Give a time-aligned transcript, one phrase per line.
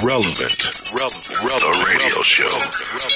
[0.00, 0.94] Relevant.
[0.96, 1.44] Relevant.
[1.44, 1.64] Relevant.
[1.64, 2.48] A radio show.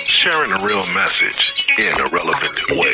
[0.05, 2.93] Sharing a real message in a relevant way.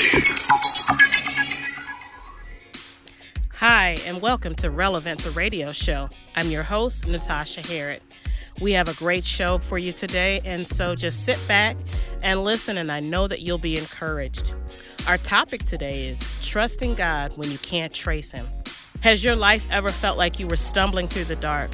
[3.54, 6.08] Hi, and welcome to Relevant, the radio show.
[6.36, 8.00] I'm your host, Natasha Harrod.
[8.60, 11.76] We have a great show for you today, and so just sit back
[12.22, 14.54] and listen, and I know that you'll be encouraged.
[15.08, 18.46] Our topic today is trusting God when you can't trace Him.
[19.02, 21.70] Has your life ever felt like you were stumbling through the dark?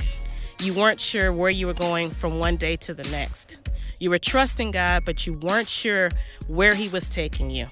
[0.61, 3.61] You weren't sure where you were going from one day to the next.
[4.01, 6.11] You were trusting God, but you weren't sure
[6.49, 7.67] where He was taking you.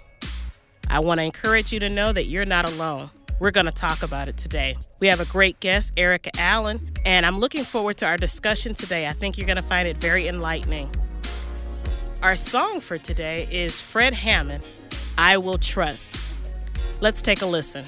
[0.89, 3.11] I want to encourage you to know that you're not alone.
[3.41, 4.77] We're going to talk about it today.
[5.01, 9.09] We have a great guest, Arica Allen, and I'm looking forward to our discussion today.
[9.09, 10.89] I think you're going to find it very enlightening.
[12.23, 14.65] Our song for today is Fred Hammond,
[15.19, 16.25] I Will Trust.
[17.01, 17.85] Let's take a listen.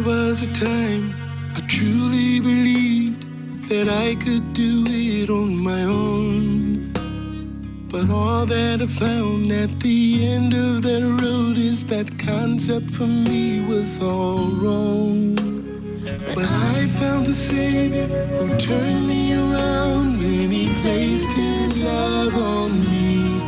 [0.00, 1.12] There was a time
[1.56, 6.90] I truly believed that I could do it on my own.
[7.90, 13.06] But all that I found at the end of that road is that concept for
[13.06, 15.36] me was all wrong.
[16.34, 22.70] But I found a Savior who turned me around when He placed His love on
[22.88, 23.42] me.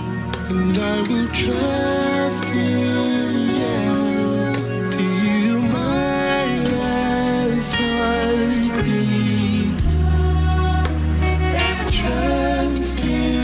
[0.51, 3.92] And I will trust Him, yeah,
[8.03, 9.83] heartbeat.
[11.97, 13.42] Trust in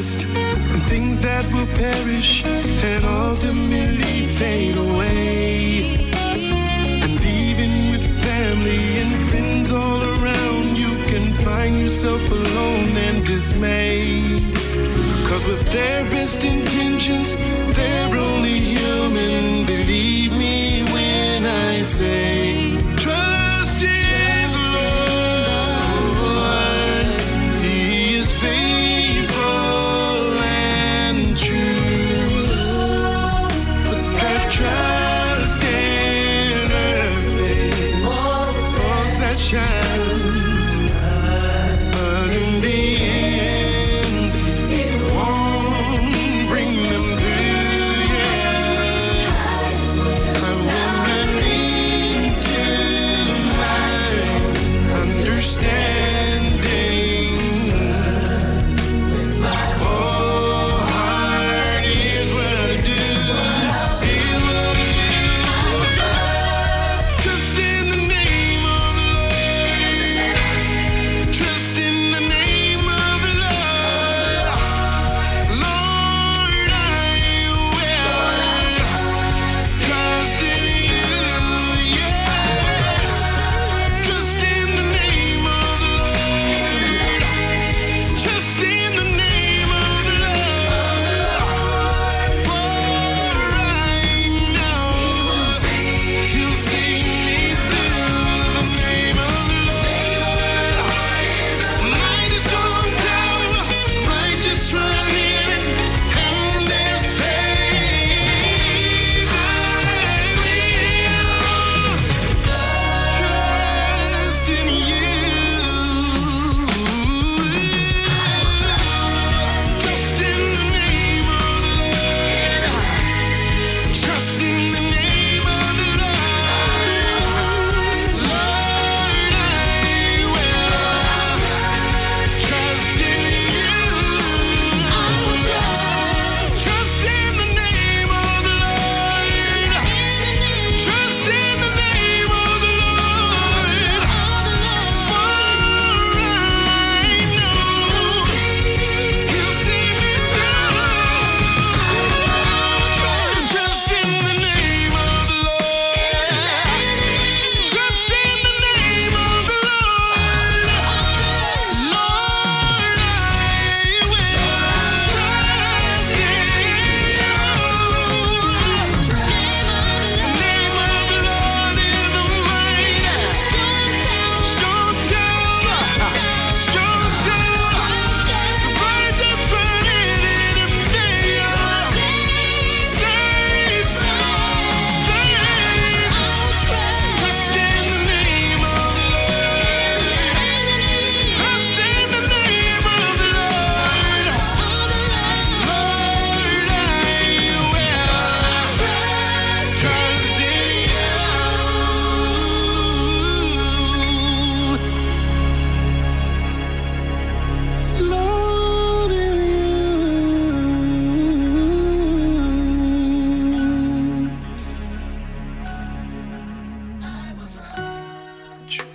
[0.00, 5.94] trust in things that will perish and ultimately fade away.
[7.04, 14.40] And even with family and friends all around, you can find yourself alone and dismayed.
[15.28, 17.36] Cause with their best intentions,
[17.76, 18.09] they're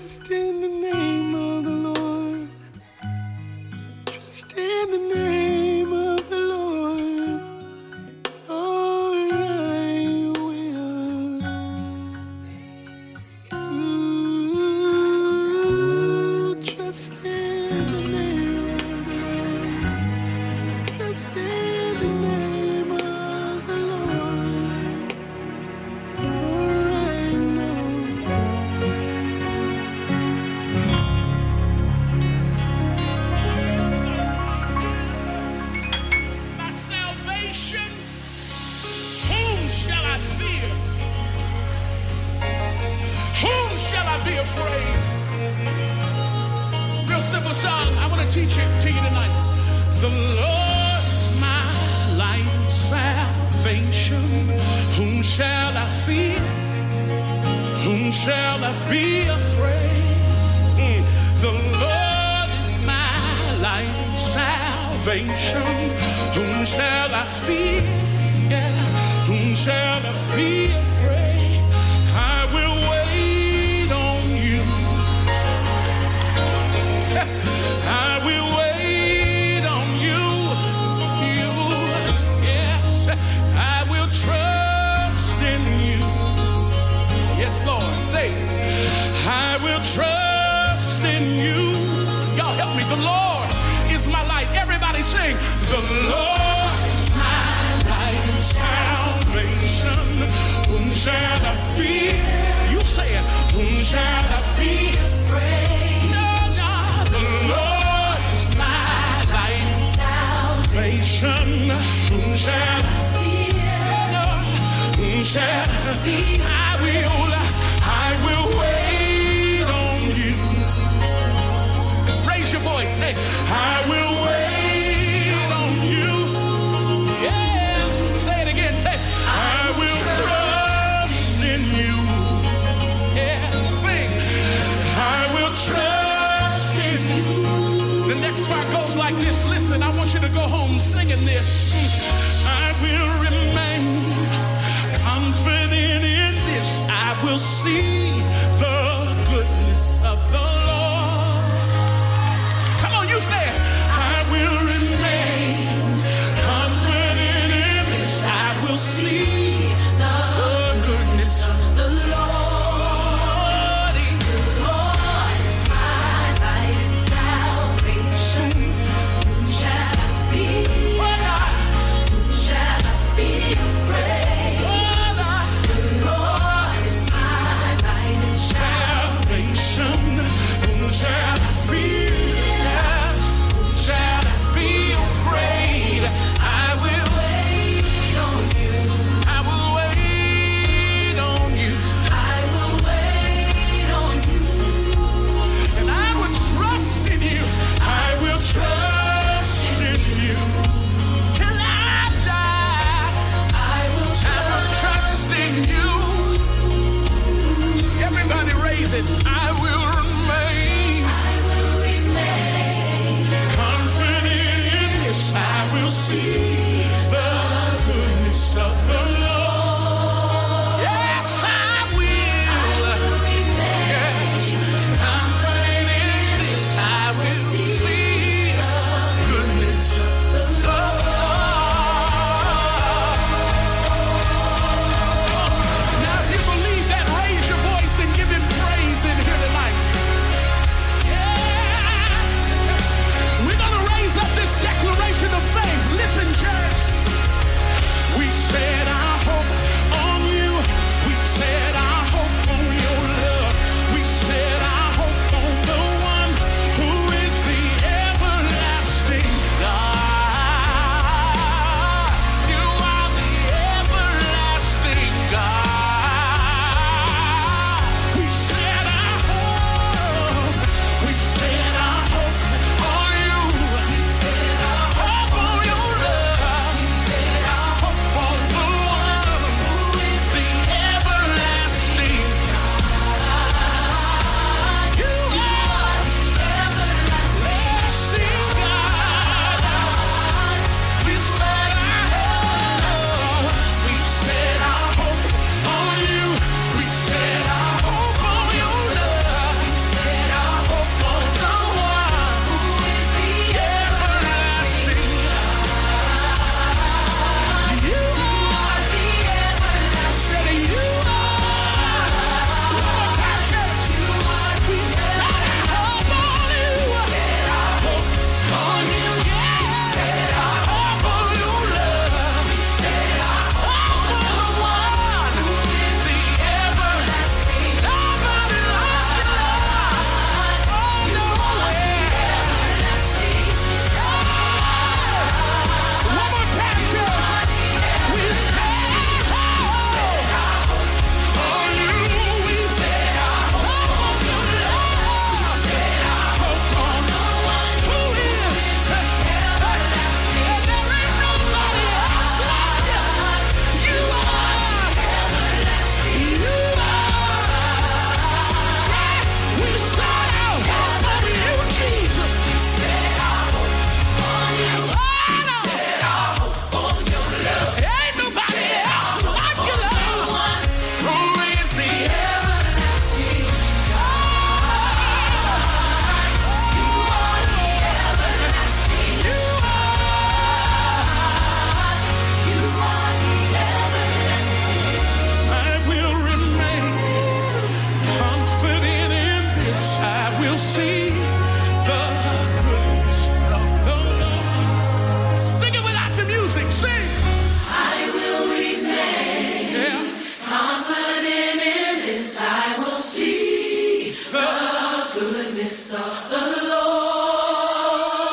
[0.05, 0.74] standing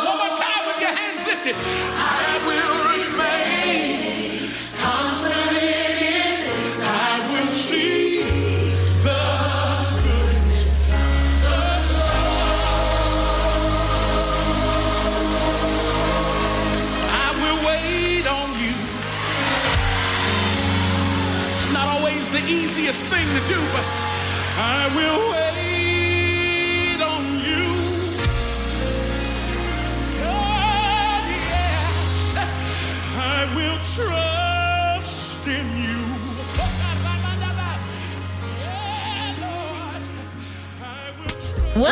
[0.04, 1.91] One more time with your hands lifted.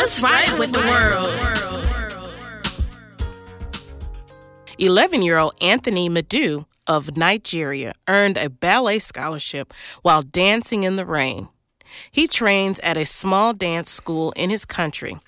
[0.01, 1.29] What's right with the world?
[4.79, 11.05] 11 year old Anthony Madu of Nigeria earned a ballet scholarship while dancing in the
[11.05, 11.51] rain.
[12.11, 15.19] He trains at a small dance school in his country,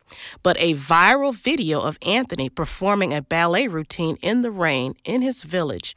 [0.42, 5.42] but a viral video of Anthony performing a ballet routine in the rain in his
[5.42, 5.94] village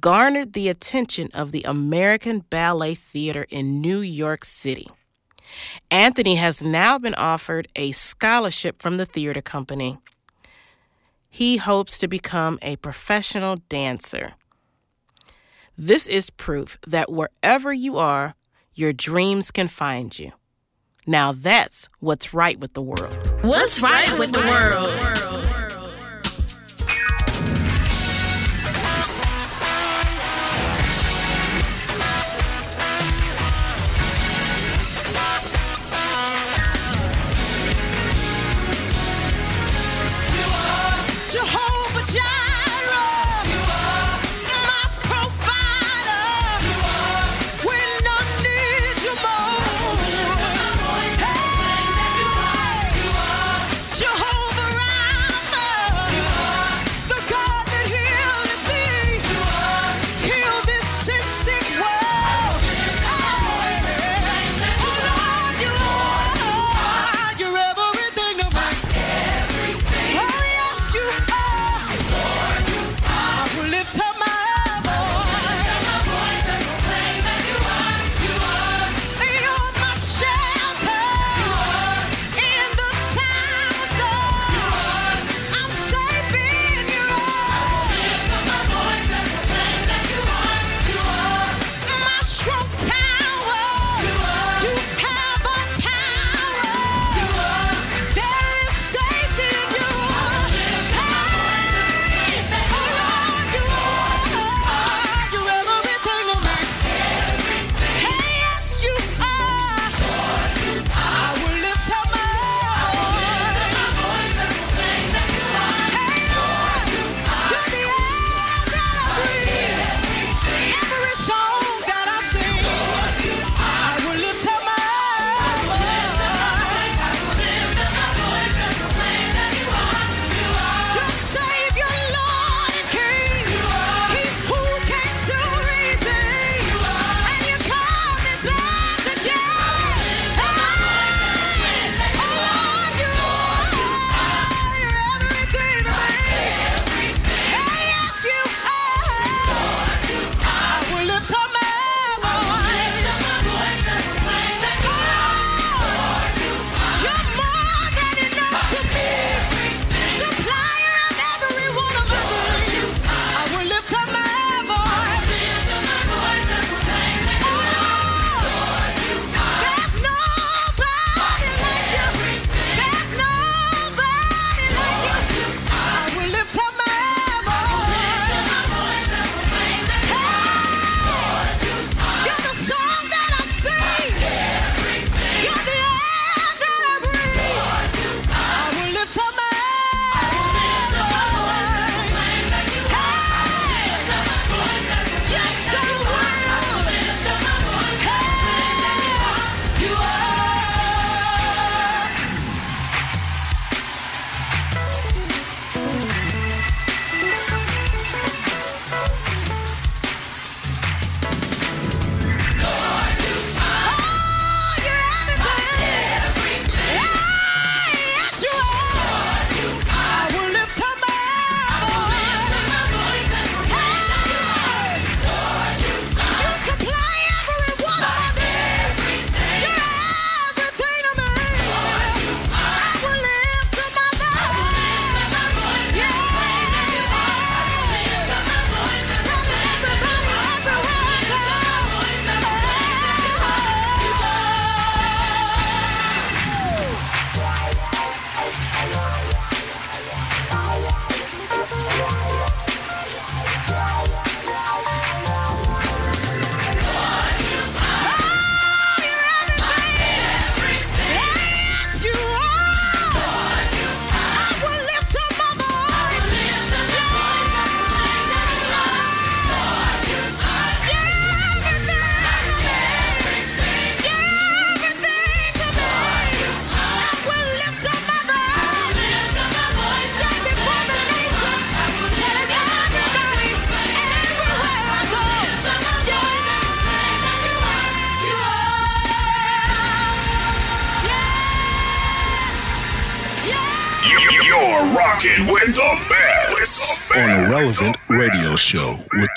[0.00, 4.88] garnered the attention of the American Ballet Theater in New York City.
[5.90, 9.98] Anthony has now been offered a scholarship from the theater company.
[11.30, 14.34] He hopes to become a professional dancer.
[15.76, 18.34] This is proof that wherever you are,
[18.74, 20.32] your dreams can find you.
[21.06, 23.16] Now that's what's right with the world.
[23.42, 25.47] What's right with the world?
[42.10, 42.47] Jehovah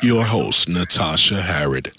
[0.04, 1.92] your host, Natasha Harrod.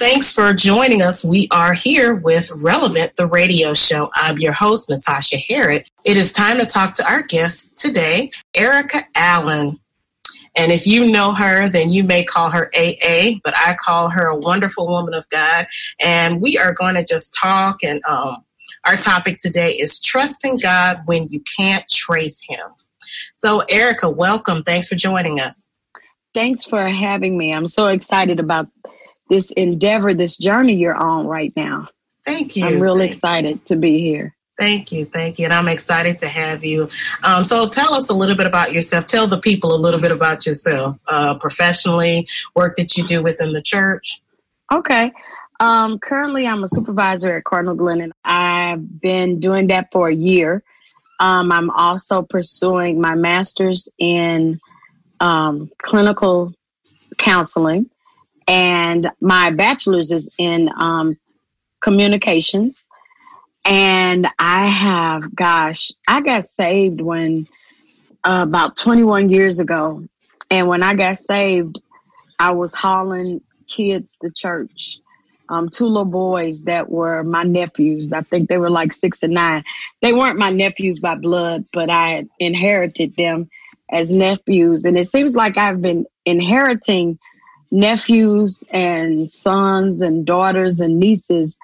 [0.00, 1.24] Thanks for joining us.
[1.24, 4.10] We are here with Relevant, the radio show.
[4.14, 5.84] I'm your host, Natasha Harrod.
[6.06, 9.78] It is time to talk to our guest today, Arica Allen.
[10.56, 14.26] And if you know her, then you may call her AA, but I call her
[14.26, 15.66] a wonderful woman of God.
[16.00, 17.84] And we are going to just talk.
[17.84, 18.42] And um,
[18.86, 22.70] our topic today is trusting God when you can't trace Him.
[23.34, 24.62] So, Arica, welcome.
[24.62, 25.66] Thanks for joining us.
[26.34, 27.52] Thanks for having me.
[27.52, 28.68] I'm so excited about
[29.28, 31.88] this endeavor, this journey you're on right now.
[32.24, 32.66] Thank you.
[32.66, 34.34] I'm real Thank- excited to be here.
[34.58, 36.90] Thank you, thank you, and I'm excited to have you.
[37.24, 39.06] Um, so, tell us a little bit about yourself.
[39.06, 43.54] Tell the people a little bit about yourself, uh, professionally, work that you do within
[43.54, 44.20] the church.
[44.70, 45.12] Okay.
[45.60, 50.14] Um, currently, I'm a supervisor at Cardinal Glen, and I've been doing that for a
[50.14, 50.62] year.
[51.20, 54.58] Um, I'm also pursuing my master's in
[55.20, 56.52] um, clinical
[57.18, 57.90] counseling,
[58.48, 61.18] and my bachelor's is in um,
[61.80, 62.84] communications.
[63.66, 67.46] And I have, gosh, I got saved when
[68.24, 70.02] uh, about 21 years ago.
[70.50, 71.80] And when I got saved,
[72.38, 74.98] I was hauling kids to church.
[75.48, 78.12] Um, two little boys that were my nephews.
[78.12, 79.64] I think they were like six and nine.
[80.00, 83.50] They weren't my nephews by blood, but I inherited them
[83.90, 84.84] as nephews.
[84.84, 87.18] And it seems like I've been inheriting
[87.70, 91.58] nephews and sons and daughters and nieces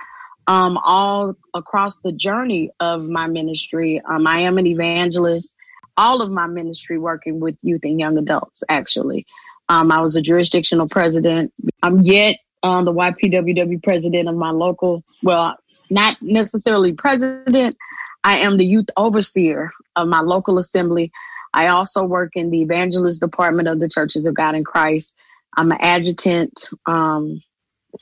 [0.47, 4.01] um, all across the journey of my ministry.
[4.09, 5.55] Um, I am an evangelist.
[5.97, 9.27] All of my ministry working with youth and young adults, actually.
[9.69, 11.53] Um, I was a jurisdictional president.
[11.83, 15.57] I'm yet um, the YPWW president of my local, well,
[15.91, 17.77] not necessarily president.
[18.25, 21.11] I am the youth overseer of my local assembly.
[21.57, 25.17] I also work in the evangelist department of the Churches of God in Christ.
[25.57, 26.69] I'm an adjutant.
[26.85, 27.43] Um,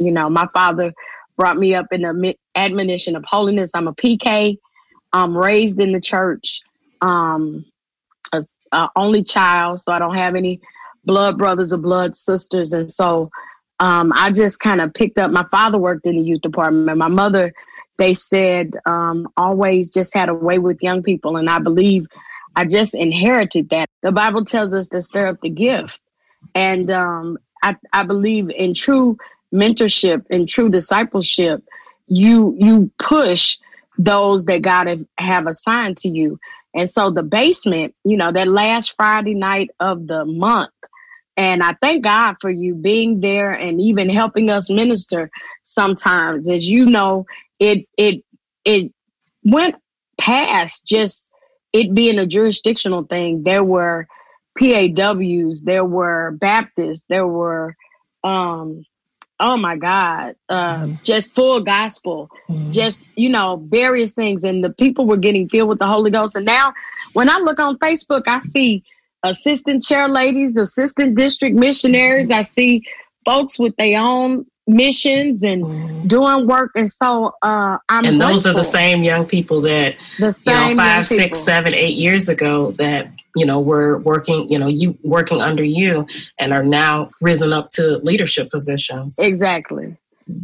[0.00, 0.92] you know, my father
[1.36, 3.70] brought me up in the admonition of holiness.
[3.72, 4.58] I'm a PK.
[5.12, 6.62] I'm raised in the church.
[7.00, 7.64] Um,
[8.32, 10.60] a, a only child, so I don't have any
[11.04, 13.30] blood brothers or blood sisters, and so
[13.78, 15.30] um, I just kind of picked up.
[15.30, 16.98] My father worked in the youth department.
[16.98, 17.52] My mother,
[17.98, 22.06] they said, um, always just had a way with young people, and I believe
[22.56, 23.88] I just inherited that.
[24.02, 25.98] The Bible tells us to stir up the gift,
[26.54, 29.16] and um, I, I believe in true
[29.52, 31.62] mentorship and true discipleship.
[32.06, 33.58] You you push
[33.96, 36.38] those that God have, have assigned to you,
[36.74, 40.70] and so the basement, you know, that last Friday night of the month.
[41.36, 45.30] And I thank God for you being there and even helping us minister
[45.64, 46.48] sometimes.
[46.48, 47.26] As you know,
[47.58, 48.22] it it
[48.64, 48.92] it
[49.42, 49.76] went
[50.18, 51.30] past just
[51.74, 53.42] it being a jurisdictional thing.
[53.42, 54.06] There were
[54.58, 57.76] PAWs, there were Baptists, there were
[58.22, 58.86] um
[59.40, 62.30] oh my God, uh, just full gospel,
[62.70, 64.44] just, you know, various things.
[64.44, 66.36] And the people were getting filled with the Holy Ghost.
[66.36, 66.72] And now
[67.14, 68.84] when I look on Facebook, I see
[69.24, 72.30] assistant chair ladies, assistant district missionaries.
[72.30, 72.84] I see
[73.24, 76.72] folks with their own missions and doing work.
[76.74, 80.54] And so uh, I'm And those are the same young people that the you same
[80.54, 84.68] know young five, six, seven, eight years ago that you know were working, you know,
[84.68, 86.06] you working under you
[86.38, 89.18] and are now risen up to leadership positions.
[89.18, 89.96] Exactly.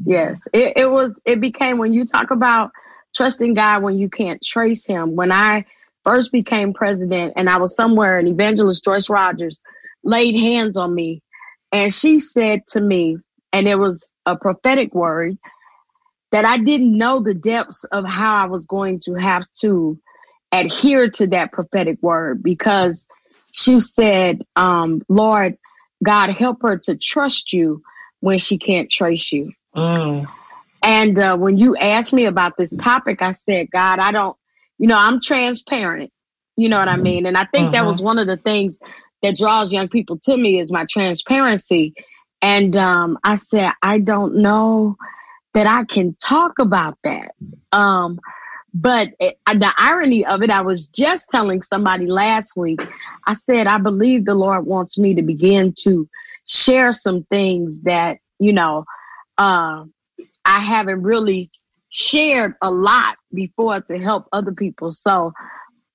[0.04, 0.46] Yes.
[0.52, 2.70] It, it was, it became when you talk about
[3.14, 5.16] trusting God when you can't trace him.
[5.16, 5.64] When I
[6.04, 9.60] first became president and I was somewhere and evangelist Joyce Rogers
[10.04, 11.22] laid hands on me
[11.72, 13.18] and she said to me,
[13.52, 15.38] and it was a prophetic word
[16.32, 19.98] that I didn't know the depths of how I was going to have to
[20.52, 23.06] adhere to that prophetic word because
[23.52, 25.58] she said, um, Lord,
[26.02, 27.82] God, help her to trust you
[28.20, 29.52] when she can't trace you.
[29.74, 30.26] Mm.
[30.82, 34.36] And uh, when you asked me about this topic, I said, God, I don't,
[34.78, 36.10] you know, I'm transparent.
[36.56, 37.26] You know what I mean?
[37.26, 37.88] And I think that Mhm.
[37.88, 38.78] was one of the things
[39.22, 41.94] that draws young people to me is my transparency.
[42.42, 44.96] And um, I said, I don't know
[45.54, 47.34] that I can talk about that.
[47.72, 48.20] Um,
[48.72, 52.80] but it, the irony of it, I was just telling somebody last week,
[53.26, 56.08] I said, I believe the Lord wants me to begin to
[56.46, 58.84] share some things that, you know,
[59.38, 59.84] uh,
[60.44, 61.50] I haven't really
[61.90, 64.92] shared a lot before to help other people.
[64.92, 65.32] So,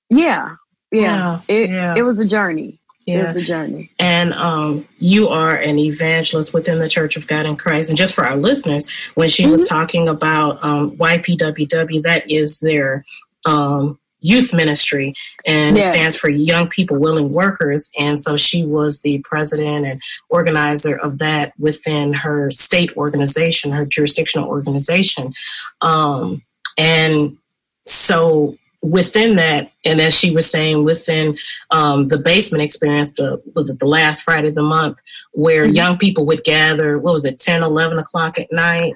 [0.09, 0.55] yeah,
[0.91, 1.95] yeah, Yeah, it, yeah.
[1.97, 2.81] it was a journey.
[3.05, 3.33] Yeah.
[3.33, 3.91] was a journey.
[3.99, 7.89] And um, you are an evangelist within the Church of God in Christ.
[7.89, 13.05] And just for our listeners, when she was talking about um, YPWW, that is their
[13.45, 15.13] um, youth ministry
[15.45, 15.83] and Yeah.
[15.83, 17.91] it stands for Young People Willing Workers.
[17.99, 23.85] And so she was the president and organizer of that within her state organization, her
[23.85, 25.33] jurisdictional organization.
[25.81, 26.41] Um,
[26.75, 27.37] and
[27.85, 31.35] so within that, and as she was saying, within
[31.71, 34.99] um, the basement experience, the was it the last Friday of the month,
[35.31, 35.75] where Mhm.
[35.75, 38.93] young people would gather, what was it, 10, 11 o'clock at night?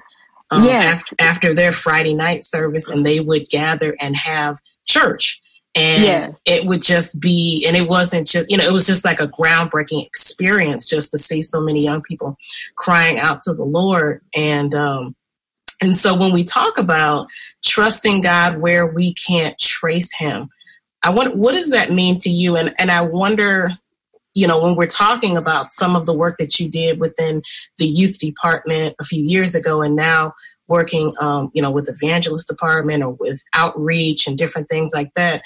[0.50, 1.12] Um, Yes.
[1.12, 5.40] af- after their Friday night service, and they would gather and have church.
[5.76, 6.40] And Yes.
[6.46, 9.28] it would just be, and it wasn't just, you know, it was just like a
[9.28, 12.36] groundbreaking experience just to see so many young people
[12.76, 14.22] crying out to the Lord.
[14.34, 15.14] And, um,
[15.80, 17.30] and so when we talk about
[17.64, 20.50] trusting God where we can't trace him,
[21.02, 22.56] I want, what does that mean to you?
[22.56, 23.70] And, and I wonder,
[24.34, 27.42] you know, when we're talking about some of the work that you did within
[27.78, 30.34] the youth department a few years ago and now
[30.68, 35.42] working, um, you know, with evangelist department or with outreach and different things like that.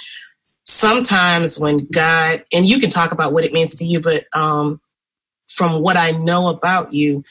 [0.65, 4.81] Sometimes when God, and you can talk about what it means to you, but um,
[5.47, 7.23] from what I know about you,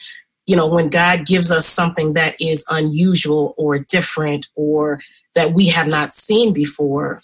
[0.46, 5.00] you know, when God gives us something that is unusual or different or
[5.34, 7.20] that we have not seen before,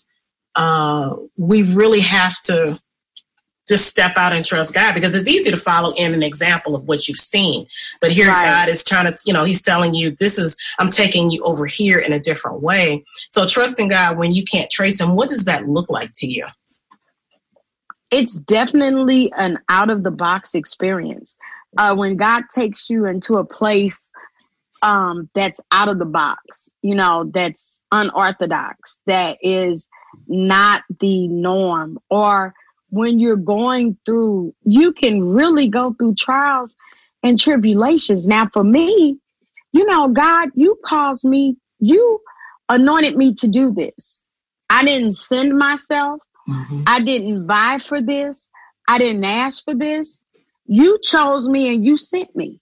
[0.55, 2.79] uh, we really have to
[3.69, 6.89] just step out and trust God because it's easy to follow in an example of
[6.89, 7.67] what you've seen.
[8.01, 8.47] But here Right.
[8.47, 11.67] God is trying to, you know, He's telling you, this is, I'm taking you over
[11.67, 13.05] here in a different way.
[13.29, 16.47] So trusting God when you can't trace Him, what does that look like to you?
[18.11, 21.37] it's definitely an out of the box experience.
[21.77, 24.11] Uh, when God takes you into a place
[24.83, 29.87] um, that's out of the box, you know, that's unorthodox, that is
[30.27, 32.55] not the norm, or
[32.89, 36.75] when you're going through, you can really go through trials
[37.23, 38.27] and tribulations.
[38.27, 39.17] Now, for me,
[39.73, 42.21] you know, God, you caused me, you
[42.69, 44.25] anointed me to do this.
[44.69, 46.21] I didn't send myself.
[46.87, 48.49] I didn't buy for this.
[48.89, 50.21] I didn't ask for this.
[50.71, 52.61] You chose me and you sent me.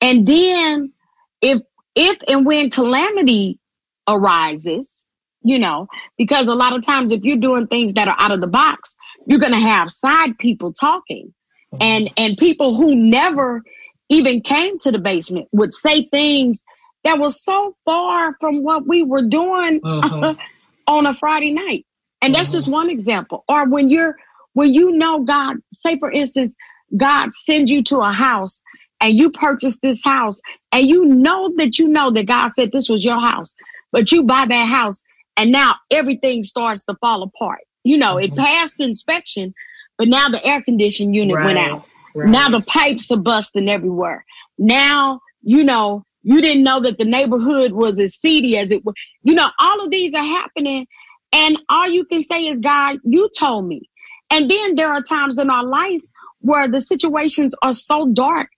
[0.00, 0.92] And then
[1.40, 1.60] if
[1.94, 3.60] if and when calamity
[4.08, 5.06] arises,
[5.42, 5.86] you know,
[6.18, 8.96] because a lot of times if you're doing things that are out of the box,
[9.26, 11.32] you're going to have side people talking.
[11.80, 13.62] And and people who never
[14.08, 16.64] even came to the basement would say things
[17.04, 20.36] that was so far from what we were doing Mhm.
[20.88, 21.86] on a Friday night.
[22.20, 23.44] And that's just one example.
[23.48, 24.16] Or when you're
[24.54, 26.56] when you know God, say for instance,
[26.96, 28.62] God sends you to a house
[29.00, 30.40] and you purchase this house
[30.72, 33.54] and you know that you know that God said this was your house,
[33.92, 35.02] but you buy that house
[35.36, 37.60] and now everything starts to fall apart.
[37.84, 38.40] You know, it mm-hmm.
[38.40, 39.54] passed inspection,
[39.96, 41.86] but now the air conditioning unit went out.
[42.14, 42.28] right.
[42.28, 44.24] Now the pipes are busting everywhere.
[44.58, 48.94] Now, you know, you didn't know that the neighborhood was as seedy as it was.
[49.22, 50.86] You know, all of these are happening.
[51.32, 53.88] And all you can say is, God, you told me.
[54.30, 56.02] And then there are times in our life
[56.40, 58.48] where the situations are so dark,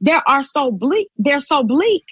[0.00, 2.04] they are so bleak, they're so bleak.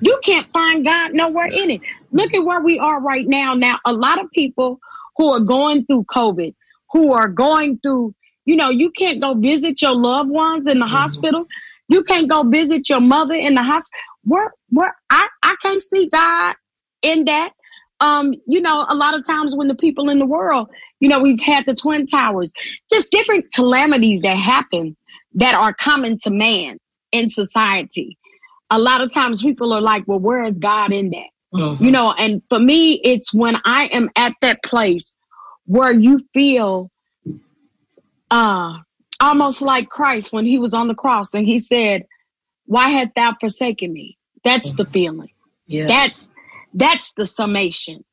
[0.00, 1.80] You can't find God nowhere in it.
[2.12, 3.54] Look at where we are right now.
[3.54, 4.78] Now, a lot of people
[5.16, 6.54] who are going through COVID,
[6.92, 8.14] who are going through,
[8.44, 10.94] you know, you can't go visit your loved ones in the mm-hmm.
[10.94, 11.46] hospital.
[11.88, 14.00] You can't go visit your mother in the hospital.
[14.24, 16.54] Where, where, I, I can't see God
[17.02, 17.52] in that.
[18.00, 21.20] Um, you know, a lot of times when the people in the world, you know,
[21.20, 22.52] we've had the twin towers,
[22.90, 24.96] just different calamities that happen
[25.34, 26.78] that are common to man
[27.12, 28.16] in society.
[28.70, 31.28] A lot of times people are like, well, where is God in that?
[31.54, 31.80] Mhm.
[31.80, 35.14] you know and for me it's when i am at that place
[35.66, 36.90] where you feel
[38.30, 38.74] uh
[39.18, 42.06] almost like christ when he was on the cross and he said
[42.66, 45.30] why hast thou forsaken me that's the feeling
[45.66, 45.88] yeah.
[45.88, 46.30] that's
[46.74, 48.04] that's the summation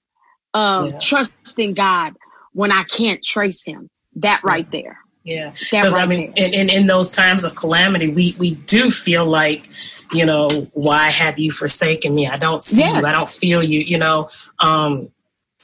[0.54, 1.00] of Yeah.
[1.00, 2.14] trusting god
[2.54, 6.88] when i can't trace him that right there Yeah, because I mean, in, in, in
[6.88, 9.68] those times of calamity, we we do feel like,
[10.14, 12.28] you know, why have you forsaken me?
[12.28, 12.98] I don't see Yes.
[13.02, 13.06] you.
[13.06, 13.82] I don't feel you.
[13.82, 15.12] You know, um,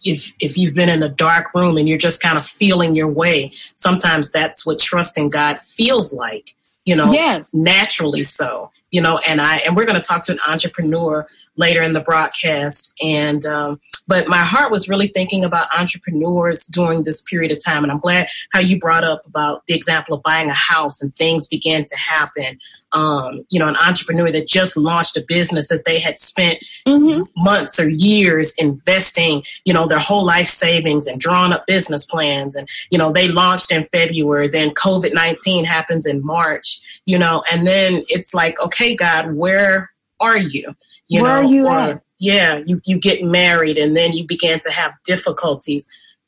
[0.04, 3.08] if if you've been in a dark room and you're just kind of feeling your
[3.08, 6.50] way, sometimes that's what trusting God feels like.
[6.84, 7.54] You know, Yes.
[7.54, 8.70] naturally so.
[8.92, 12.02] You know, and I and we're going to talk to an entrepreneur later in the
[12.02, 17.63] broadcast, and um, but my heart was really thinking about entrepreneurs during this period of
[17.63, 21.02] time, and I'm glad how you brought up about the example of buying a house
[21.02, 22.58] and things began to happen.
[22.92, 27.22] Um, you know, an entrepreneur that just launched a business that they had spent hmm
[27.36, 32.56] months or years investing, you know, their whole life savings and drawn up business plans.
[32.56, 37.44] And, you know, they launched in February, then COVID 19 happens in March, you know,
[37.52, 40.74] and then it's like, okay, God, where are you?
[41.13, 44.60] You Where know, are you or, yeah, you, you get married and then you began
[44.62, 45.88] to have difficulties.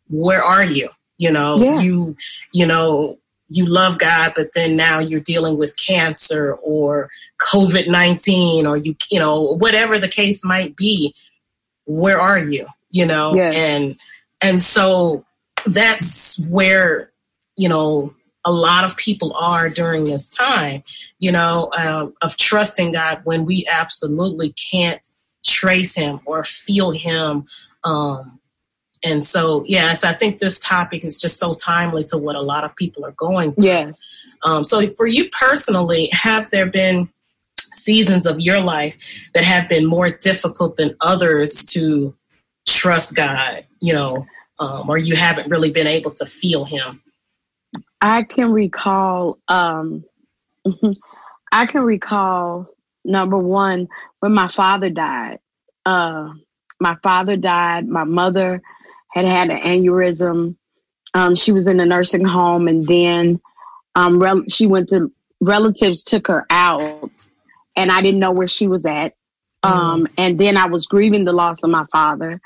[0.10, 0.90] where are you?
[1.18, 1.84] You know, Yes.
[1.84, 2.16] you
[2.54, 3.18] you know
[3.50, 8.96] you love God, but then now you're dealing with cancer or COVID nineteen or you
[9.12, 11.14] you know whatever the case might be.
[11.86, 12.66] Where are you?
[12.92, 13.56] You know, Yes.
[13.56, 14.00] and
[14.42, 15.26] and so
[15.66, 17.12] that's where
[17.58, 18.14] you know
[18.46, 20.84] a lot of people are during this time
[21.20, 25.08] you know um, of trusting god when we absolutely can't
[25.44, 27.44] trace him or feel him
[27.84, 28.40] um,
[29.04, 32.64] and so yes i think this topic is just so timely to what a lot
[32.64, 34.00] of people are going through Yes.
[34.44, 37.10] um, so for you personally have there been
[37.58, 42.14] seasons of your life that have been more difficult than others to
[42.68, 44.26] trust god you know
[44.60, 47.02] um, or you haven't really been able to feel him
[48.02, 50.04] I can recall um
[51.52, 52.68] I can recall
[53.04, 53.88] number one
[54.20, 55.40] when my father died.
[55.86, 56.30] Uh
[56.80, 58.62] my father died, my mother
[59.12, 60.56] had had an aneurysm.
[61.14, 63.40] Um she was in a nursing home and then
[63.96, 67.12] um rel- she went to relatives took her out
[67.76, 69.14] and I didn't know where she was at.
[69.64, 72.42] Um and then I was grieving the loss of my father.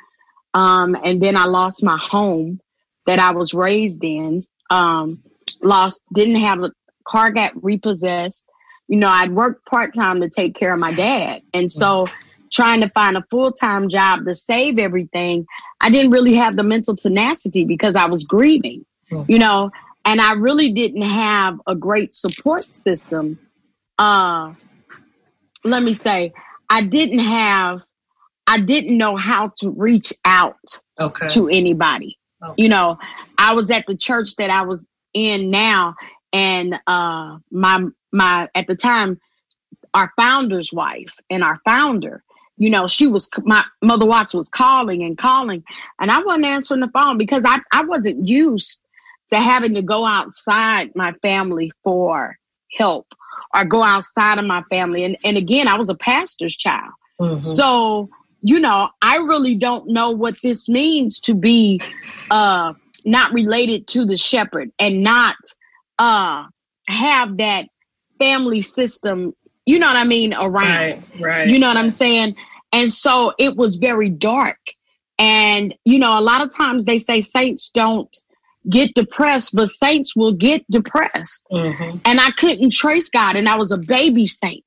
[0.54, 2.60] Um and then I lost my home
[3.06, 4.46] that I was raised in.
[4.70, 5.24] Um
[5.62, 6.72] lost didn't have a
[7.08, 8.46] car got repossessed.
[8.88, 11.42] You know i'd worked part-time to take care of my dad.
[11.54, 12.08] And so
[12.52, 15.46] trying to find a full-time job to save everything
[15.82, 18.84] i didn't really have the mental tenacity because i was grieving
[19.28, 19.72] you know?
[20.06, 23.40] And i really didn't have a great support system.
[23.98, 24.54] Uh
[25.64, 26.34] let me say
[26.70, 27.82] i didn't have
[28.48, 30.56] i didn't know how to reach out
[31.00, 31.28] okay.
[31.30, 32.18] to anybody.
[32.42, 32.64] Okay.
[32.64, 32.98] You know,
[33.38, 35.96] I was at the church that I was in now,
[36.34, 39.20] and uh, my my at the time,
[39.94, 42.24] our founder's wife and our founder,
[42.58, 45.64] you know, she was my mother Watts was calling and calling,
[46.00, 48.82] and I wasn't answering the phone because I I wasn't used
[49.30, 52.38] to having to go outside my family for
[52.78, 53.08] help
[53.54, 56.92] or go outside of my family, and and again, I was a pastor's child.
[57.20, 57.44] Mhm.
[57.44, 58.10] So,
[58.42, 61.82] you know, I really don't know what this means to be
[62.32, 62.74] uh
[63.06, 65.36] not related to the shepherd and not
[65.98, 66.44] uh
[66.88, 67.66] have that
[68.20, 69.34] family system,
[69.66, 70.54] you know what I mean, around.
[70.54, 72.36] right right You know what I'm saying?
[72.74, 74.58] And so it was very dark.
[75.18, 78.16] And, you know, a lot of times they say saints don't
[78.70, 81.46] get depressed, but saints will get depressed.
[81.52, 82.00] Mhm.
[82.06, 84.64] And I couldn't trace God, and I was a baby saint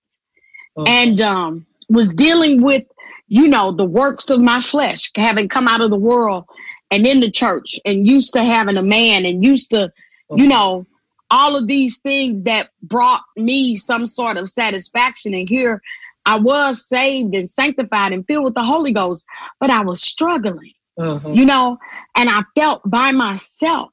[0.76, 0.88] Mhm.
[0.88, 2.84] and um, was dealing with,
[3.28, 6.44] you know, the works of my flesh, having come out of the world
[6.92, 9.90] and in the church, and used to having a man, and used to,
[10.36, 10.86] you know,
[11.30, 15.32] all of these things that brought me some sort of satisfaction.
[15.34, 15.80] And here
[16.26, 19.26] I was saved and sanctified and filled with the Holy Ghost,
[19.58, 21.34] but I was struggling Mhm.
[21.34, 21.78] you know,
[22.16, 23.90] and I felt by myself.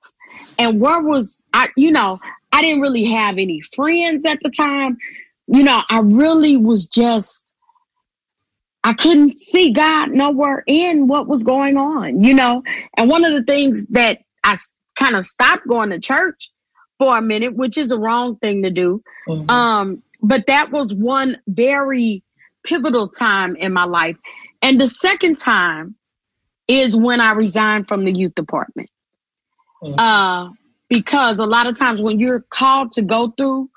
[0.57, 2.19] And where was I, you know,
[2.51, 4.97] I didn't really have any friends at the time.
[5.47, 7.48] You know, I really was just,
[8.83, 12.63] I couldn't see God nowhere in what was going on, you know.
[12.97, 14.55] And one of the things that I
[14.97, 16.49] kind of stopped going to church
[16.97, 19.01] for a minute, which is a wrong thing to do.
[19.27, 19.49] Mhm.
[19.49, 22.23] Um, but that was one very
[22.63, 24.17] pivotal time in my life.
[24.61, 25.95] And the second time
[26.67, 28.89] is when I resigned from the youth department.
[29.83, 29.95] Mhm.
[29.97, 30.49] Uh,
[30.89, 33.69] because a lot of times when you're called to go through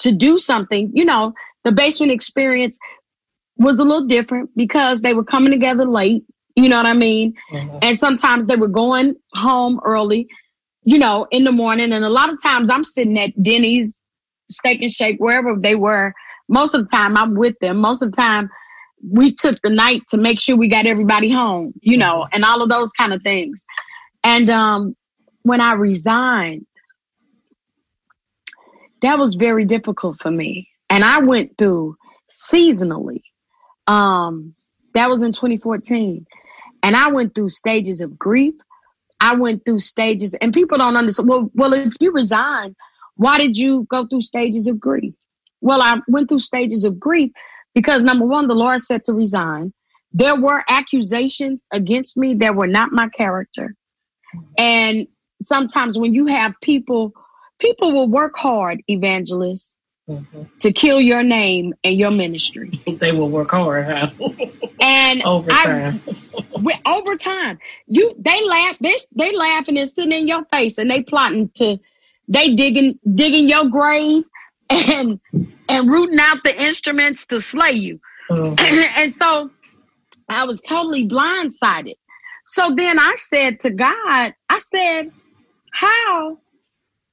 [0.00, 2.78] to do something, you know, the basement experience
[3.56, 6.24] was a little different because they were coming together late.
[6.56, 7.34] You know what I mean?
[7.52, 7.78] Mhm.
[7.82, 10.26] And sometimes they were going home early,
[10.84, 11.92] you know, in the morning.
[11.92, 14.00] And a lot of times I'm sitting at Denny's,
[14.50, 16.14] Steak and Shake, wherever they were.
[16.48, 17.78] Most of the time I'm with them.
[17.78, 18.48] Most of the time
[19.10, 22.62] we took the night to make sure we got everybody home, you know, and all
[22.62, 23.64] of those kind of things.
[24.24, 24.96] And um,
[25.42, 26.66] when I resigned,
[29.02, 30.68] that was very difficult for me.
[30.88, 31.96] And I went through
[32.30, 33.22] seasonally.
[33.86, 34.54] Um,
[34.94, 36.26] that was in 2014.
[36.82, 38.54] And I went through stages of grief.
[39.20, 41.28] I went through stages, and people don't understand.
[41.28, 42.76] Well, well, if you resign,
[43.16, 45.14] why did you go through stages of grief?
[45.60, 47.32] Well, I went through stages of grief
[47.74, 49.72] because number one, the Lord said to resign.
[50.12, 53.74] There were accusations against me that were not my character.
[54.56, 55.06] And
[55.42, 57.12] sometimes when you have people,
[57.58, 59.75] people will work hard, evangelists,
[60.08, 60.48] Mhm.
[60.60, 62.70] to kill your name and your ministry.
[63.00, 64.10] they will work hard huh?
[64.80, 66.00] And overtime
[66.64, 70.90] I, over time, you they laugh, they they laughing and sitting in your face, and
[70.90, 71.78] they plotting to,
[72.28, 74.24] they digging digging your grave,
[74.70, 75.20] and
[75.68, 78.00] and rooting out the instruments to slay you.
[78.30, 78.60] Mhm.
[78.96, 79.50] and so
[80.28, 81.94] I was totally blindsided
[82.46, 85.10] So then I said to God, I said,
[85.72, 86.38] How?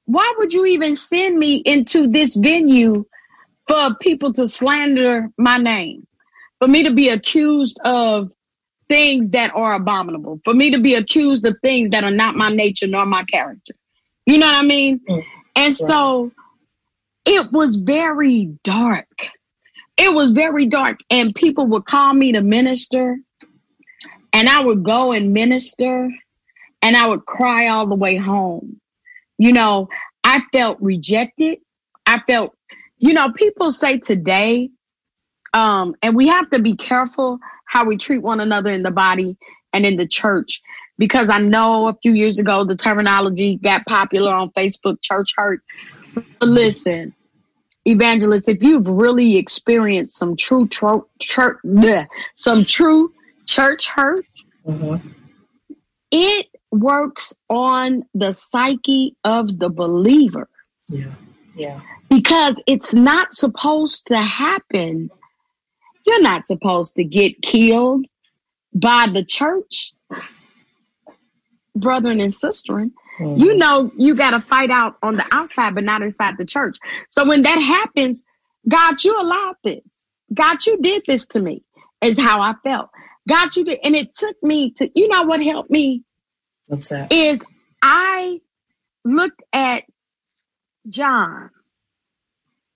[0.06, 3.04] Why would you even send me into this venue
[3.66, 6.06] for people to slander my name?
[6.60, 8.30] For me to be accused of
[8.88, 12.48] things that are abominable, for me to be accused of things that are not my
[12.48, 13.74] nature nor my character.
[14.26, 15.00] You know what I mean?
[15.08, 15.24] Mm.
[15.56, 16.32] And so
[17.24, 19.28] it was very dark.
[19.96, 20.98] It was very dark.
[21.10, 23.18] And people would call me to minister,
[24.32, 26.10] and I would go and minister,
[26.82, 28.80] and I would cry all the way home.
[29.44, 29.90] You know,
[30.24, 31.58] I felt rejected.
[32.06, 32.56] I felt,
[32.96, 34.70] you know, people say today,
[35.52, 39.36] um, and we have to be careful how we treat one another in the body
[39.74, 40.62] and in the church.
[40.96, 45.60] Because I know a few years ago the terminology got popular on Facebook, church hurt.
[46.40, 47.14] But listen,
[47.84, 53.12] evangelist, if you've really experienced some true tro- church, bleh, some true
[53.44, 54.24] church hurt,
[54.66, 55.02] Mhm.
[56.10, 60.48] it works on the psyche of the believer
[60.88, 61.14] Yeah.
[61.56, 61.80] Yeah.
[62.08, 65.10] because it's not supposed to happen.
[66.06, 68.06] You're not supposed to get killed
[68.74, 69.92] by the church,
[71.76, 72.88] brethren and sisters.
[73.20, 73.38] Mhm.
[73.38, 76.76] You know, you got to fight out on the outside, but not inside the church.
[77.08, 78.22] So when that happens,
[78.68, 80.04] God, you allowed this.
[80.32, 81.62] God, you did this to me,
[82.02, 82.90] is how I felt.
[83.28, 83.78] God, you did.
[83.84, 86.02] And it took me to, you know what helped me?
[86.66, 87.12] What's that?
[87.12, 87.40] is
[87.82, 88.40] I
[89.04, 89.84] looked at
[90.88, 91.50] John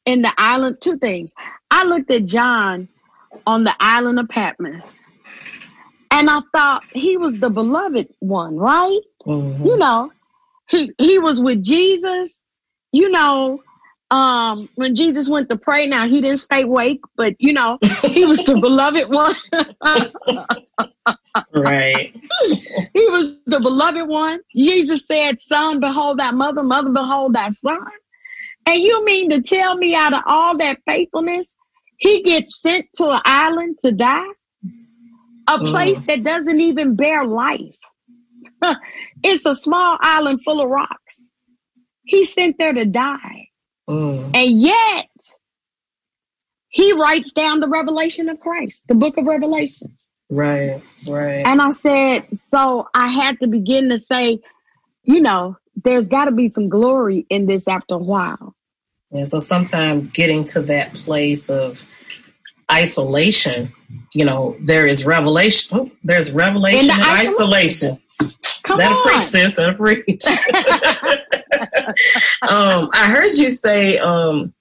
[0.05, 1.35] in the island, two things.
[1.71, 2.89] I looked at John
[3.47, 4.93] on the island of Patmos
[6.11, 9.01] and I thought he was the beloved one, right?
[9.27, 9.65] Mhm.
[9.65, 10.11] You know,
[10.69, 12.43] he he was with Jesus,
[12.93, 13.63] you know,
[14.11, 17.79] um when Jesus went to pray now he didn't stay awake, but you know,
[18.13, 19.35] he was the beloved one.
[21.53, 22.13] Right.
[22.95, 24.41] he was the beloved one.
[24.55, 27.79] Jesus said, Son, behold thy mother, mother, behold thy son.
[28.67, 31.55] And you mean to tell me out of all that faithfulness,
[31.97, 34.27] he gets sent to an island to die?
[35.49, 35.71] A Mm.
[35.71, 37.79] place that doesn't even bear life.
[39.23, 41.29] it's a small island full of rocks.
[42.05, 43.48] He's sent there to die.
[43.89, 44.31] Mm.
[44.35, 45.09] And yet,
[46.69, 50.11] he writes down the revelation of Christ, the book of Revelations.
[50.31, 50.81] Right.
[51.09, 51.47] Right.
[51.47, 54.41] And I said, so I had to begin to say,
[55.03, 58.55] you know, there's got to be some glory in this after a while.
[59.11, 61.87] And so sometimes getting to that place of
[62.71, 63.73] isolation,
[64.13, 65.79] you know, there is revelation.
[65.79, 68.03] Oh, there's revelation In the and isolation.
[68.69, 69.09] Come That'll on.
[69.09, 69.57] preach, sis.
[69.57, 70.27] That'll preach.
[72.43, 74.53] um, I heard you say um,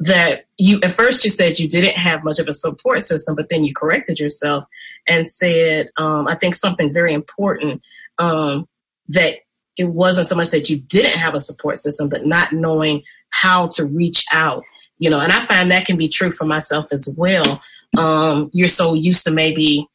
[0.00, 3.48] that you at first you said you didn't have much of a support system, but
[3.48, 4.64] then you corrected yourself
[5.08, 7.86] and said, um, I think something very important
[8.18, 8.66] um,
[9.08, 9.36] that
[9.76, 13.68] it wasn't so much that you didn't have a support system, but not knowing how
[13.68, 14.64] to reach out.
[14.98, 17.60] You know, and I find that can be true for myself as well.
[17.96, 19.86] Um, you're so used to maybe,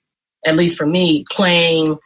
[0.46, 1.98] at least for me, playing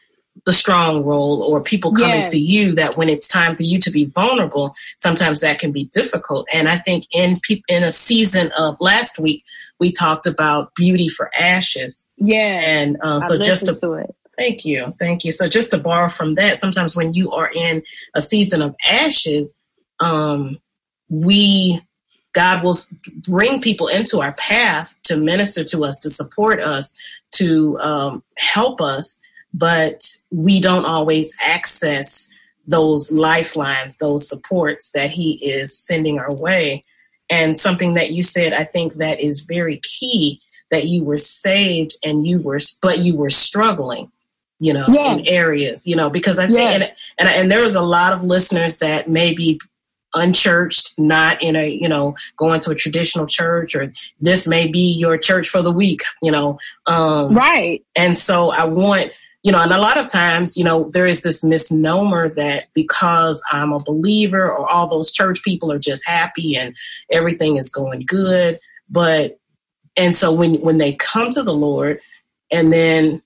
[0.45, 2.31] the strong role or people coming Yes.
[2.31, 5.85] to you that when it's time for you to be vulnerable sometimes that can be
[5.85, 9.43] difficult and i think in peop in a season of last week
[9.79, 12.61] we talked about beauty for ashes Yeah.
[12.63, 14.13] and uh, so just to to it.
[14.37, 14.93] Thank you.
[14.99, 15.31] Thank you.
[15.31, 17.81] So just to borrow from that, sometimes when you are in
[18.13, 19.59] a season of ashes,
[19.99, 20.57] um,
[21.09, 21.81] we,
[22.33, 22.75] God will
[23.27, 26.95] bring people into our path to minister to us, to support us,
[27.31, 29.19] to um, help us,
[29.57, 32.29] but we don't always access
[32.65, 36.83] those lifelines, those supports that He is sending our way.
[37.29, 40.41] And something that you said, I think that is very key
[40.71, 44.11] that you were saved and you were, but you were struggling
[44.59, 45.19] you know, Yes.
[45.19, 46.81] in areas, you know, because I think, Yes.
[47.19, 49.59] and, and, and there was a lot of listeners that may be
[50.15, 54.79] unchurched, not in a, you know, going to a traditional church, or this may be
[54.97, 56.57] your church for the week, you know.
[56.87, 57.83] Um, Right.
[57.95, 59.11] and so I want,
[59.43, 63.43] you know, and a lot of times, you know, there is this misnomer that because
[63.51, 66.75] I'm a believer or all those church people are just happy and
[67.11, 68.59] everything is going good.
[68.89, 69.39] But,
[69.95, 72.01] and so when, when they come to the Lord
[72.51, 73.21] and then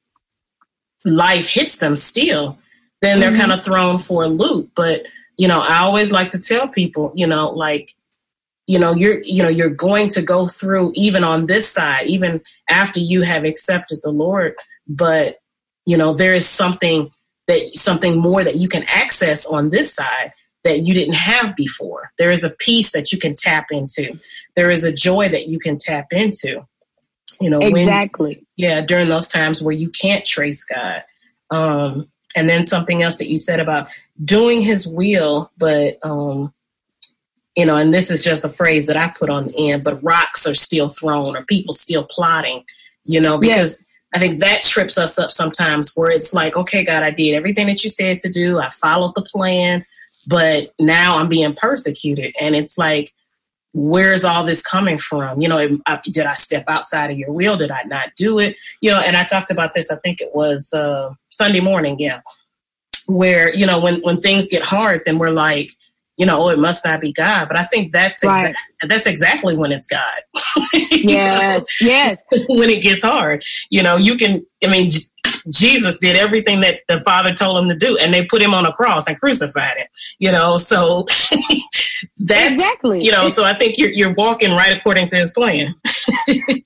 [1.06, 2.58] life hits them still,
[3.02, 3.40] then they're Mhm.
[3.40, 4.72] kind of thrown for a loop.
[4.76, 5.08] But,
[5.38, 7.94] you know, I always like to tell people, you know, like,
[8.68, 12.40] you know you're you know you're going to go through even on this side even
[12.70, 14.54] after you have accepted the lord
[14.88, 15.41] but
[15.86, 17.12] you know there is something
[17.48, 22.12] that something more that you can access on this side that you didn't have before.
[22.20, 24.20] There is a peace that you can tap into.
[24.56, 26.66] There is a joy that you can tap into.
[27.40, 28.46] You know when Exactly.
[28.56, 31.04] yeah during those times where you can't trace god.
[31.50, 33.90] Um, and then something else that you said about
[34.24, 36.54] doing his will, but um,
[37.56, 40.02] you know, and this is just a phrase that I put on the end, but
[40.04, 42.64] rocks are still thrown or people still plotting,
[43.04, 47.04] you know, because I think that trips us up sometimes where it's like, okay, God,
[47.04, 48.60] I did everything that you said to do.
[48.60, 49.86] I followed the plan,
[50.28, 52.36] but now I'm being persecuted.
[52.40, 53.14] And it's like,
[53.74, 55.40] where's all this coming from?
[55.40, 57.56] You know, did I step outside of your will?
[57.56, 58.58] Did I not do it?
[58.82, 62.20] You know, and I talked about this, I think it was uh, Sunday morning, yeah,
[63.08, 65.72] where, you know, when, when things get hard, then we're like,
[66.18, 67.48] you know, oh, it must not be God.
[67.48, 68.54] But I think that's Right.
[68.84, 70.04] exa- that's exactly when it's God.
[70.92, 72.24] Yes, yes.
[72.50, 74.46] when it gets hard, you know, you can.
[74.64, 75.00] I mean, J-
[75.50, 78.66] Jesus did everything that the Father told him to do, and they put him on
[78.66, 79.88] a cross and crucified him.
[80.20, 81.06] You know, so
[82.20, 83.04] that's Exactly.
[83.04, 85.74] You know, so I think you're you're walking right according to His plan.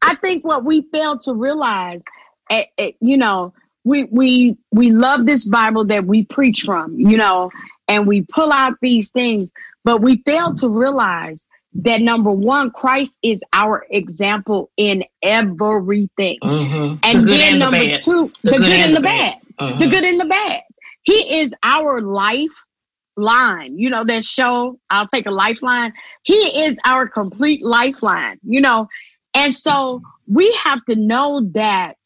[0.02, 2.02] I think what we fail to realize,
[2.50, 7.18] eh, eh, you know, we we we love this Bible that we preach from, you
[7.18, 7.52] know,
[7.88, 9.52] and we pull out these things,
[9.84, 16.96] but we fail to realize that number one, Christ is our example in everything, Mm-hmm.
[17.04, 18.02] and the then and number bad.
[18.02, 19.90] two, the, good, and the bad, the Mhm.
[19.92, 20.62] good and the bad.
[21.04, 23.78] He is our lifeline.
[23.78, 24.80] You know that show.
[24.90, 25.94] I'll take a lifeline.
[26.24, 28.40] He is our complete lifeline.
[28.44, 28.88] You know,
[29.34, 31.98] and so we have to know that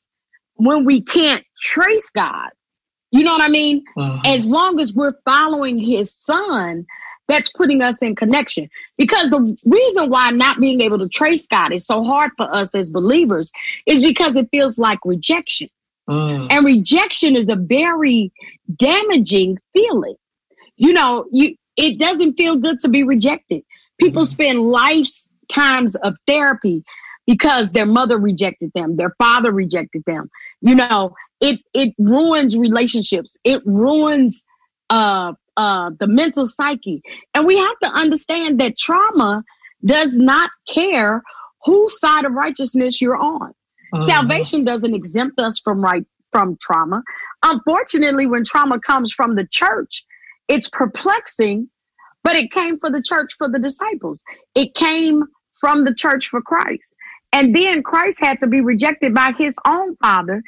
[0.56, 2.50] when we can't trace God,
[3.12, 3.84] you know what I mean?
[3.98, 4.26] Mhm.
[4.26, 6.86] As long as we're following his son,
[7.30, 8.70] that's putting us in connection.
[8.98, 12.74] Because the reason why not being able to trace God is so hard for us
[12.76, 13.52] as believers
[13.86, 15.70] is because it feels like rejection.
[16.10, 16.48] Mm.
[16.50, 18.32] And rejection is a very
[18.76, 20.16] damaging feeling.
[20.76, 23.64] You know, you it doesn't feel good to be rejected.
[24.02, 26.84] People spend lifetimes of therapy
[27.28, 30.30] because their mother rejected them, their father rejected them.
[30.62, 33.38] You know, it it ruins relationships.
[33.44, 34.42] It ruins
[34.90, 37.02] uh uh the mental psyche.
[37.34, 39.44] And we have to understand that trauma
[39.86, 41.24] does not care
[41.66, 43.54] whose side of righteousness you're on.
[43.94, 44.06] Mhm.
[44.06, 47.02] Salvation doesn't exempt us from right from trauma.
[47.44, 50.06] Unfortunately, when trauma comes from the church,
[50.48, 51.70] it's perplexing,
[52.24, 54.24] but it came for the church for the disciples.
[54.56, 55.24] It came
[55.60, 56.96] from the church for Christ.
[57.34, 60.42] And then Christ had to be rejected by his own father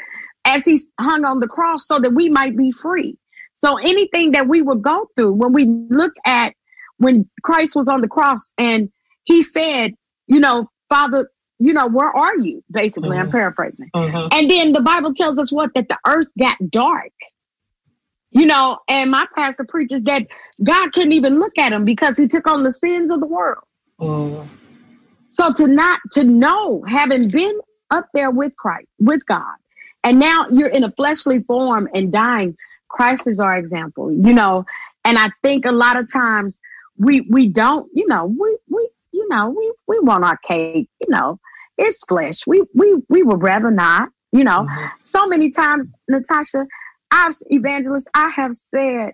[0.46, 3.18] as he hung on the cross so that we might be free.
[3.56, 6.54] So anything that we would go through when we look at
[6.98, 8.90] when Christ was on the cross and
[9.24, 9.94] he said,
[10.28, 11.30] you know, Father,
[11.60, 12.64] you know, where are you?
[12.72, 13.32] Basically, I'm Mhm.
[13.32, 13.92] paraphrasing.
[13.96, 14.34] Mhm.
[14.34, 15.74] And then the Bible tells us what?
[15.76, 17.12] That the earth got dark.
[18.32, 20.26] You know, and my pastor preaches that
[20.64, 23.64] God couldn't even look at him because he took on the sins of the world.
[24.00, 24.48] Mm.
[25.30, 27.60] So to not to know, having been
[27.92, 29.56] up there with Christ, with God,
[30.04, 32.58] and now you're in a fleshly form and dying,
[32.90, 34.66] Christ is our example, you know.
[35.06, 36.60] And I think a lot of times
[36.98, 41.08] we we don't, you know, we we you know, we we want our cake, you
[41.10, 41.40] know,
[41.78, 42.46] it's flesh.
[42.48, 44.68] We we we would rather not, you know.
[44.70, 44.92] Mhm.
[45.02, 46.66] So many times, Natasha,
[47.12, 49.14] I've evangelist, I have said,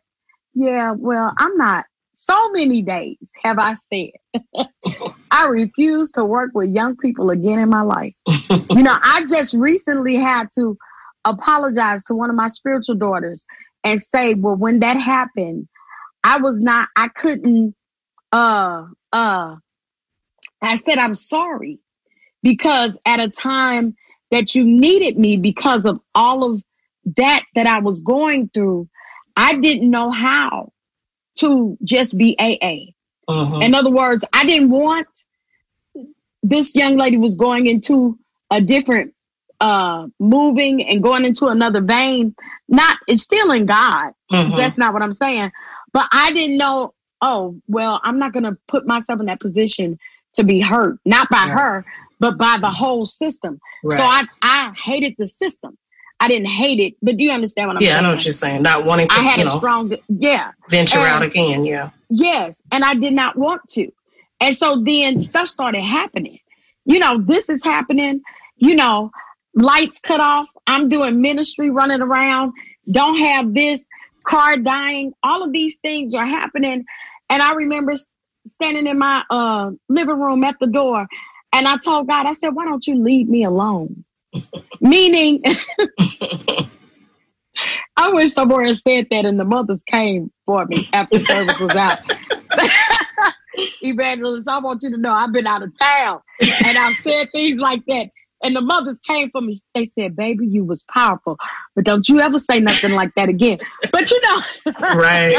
[0.53, 1.85] yeah, well, I'm not.
[2.13, 4.11] So many days have I said,
[5.32, 8.13] I refuse to work with young people again in my life.
[8.69, 10.78] you know, I just recently had to
[11.25, 13.45] apologize to one of my spiritual daughters
[13.84, 15.67] and say, well, when that happened,
[16.23, 17.75] I was not, I couldn't,
[18.32, 19.55] uh, uh,
[20.61, 21.80] I said, I'm sorry
[22.43, 23.95] because at a time
[24.32, 26.61] that you needed me because of all of
[27.15, 28.89] that that I was going through,
[29.36, 30.71] I didn't know how
[31.39, 32.93] to just be AA.
[33.30, 33.63] Mhm.
[33.63, 35.07] In other words, I didn't want
[36.43, 38.17] this young lady was going into
[38.51, 39.13] a different
[39.59, 42.36] uh moving and going into another vein.
[42.69, 44.13] Not it's still in God.
[44.32, 44.55] Mhm.
[44.55, 45.51] That's not what I'm saying.
[45.93, 49.97] But I didn't know, oh, well, I'm not gonna put myself in that position
[50.34, 51.51] to be hurt, not by Right.
[51.59, 51.86] her,
[52.19, 53.59] but by the whole system.
[53.84, 53.97] Right.
[53.97, 55.78] So I I hated the system.
[56.20, 57.91] I didn't hate it, but do you understand what I'm saying?
[57.91, 58.63] yeah, I know what you're saying.
[58.63, 60.51] Not wanting to, I had a know, strong yeah.
[60.70, 61.65] venture and- out again.
[61.65, 61.91] Yeah.
[62.09, 63.91] Yes, and I did not want to.
[64.39, 66.39] And so then stuff started happening.
[66.86, 68.22] You know, this is happening.
[68.55, 69.11] You know,
[69.53, 70.47] lights cut off.
[70.65, 72.53] I'm doing ministry, running around.
[72.89, 73.86] Don't have this
[74.24, 75.13] car dying.
[75.22, 76.86] All of these things are happening.
[77.30, 77.93] And I remember
[78.45, 81.07] standing in my uh, living room at the door,
[81.53, 84.05] and I told God, I said, "Why don't you leave me alone?"
[84.82, 85.41] Meaning,
[87.97, 91.75] I went somewhere and said that, and the mothers came for me after service was
[91.75, 91.97] out.
[93.82, 96.19] Evangelist, I want you to know I've been out of town
[96.63, 98.09] and I've said things like that.
[98.43, 99.55] And the mothers came for me.
[99.73, 101.38] They said, "Baby, you was powerful,
[101.75, 103.57] but don't you ever say nothing like that again."
[103.91, 104.41] But you know,
[104.95, 105.36] Right.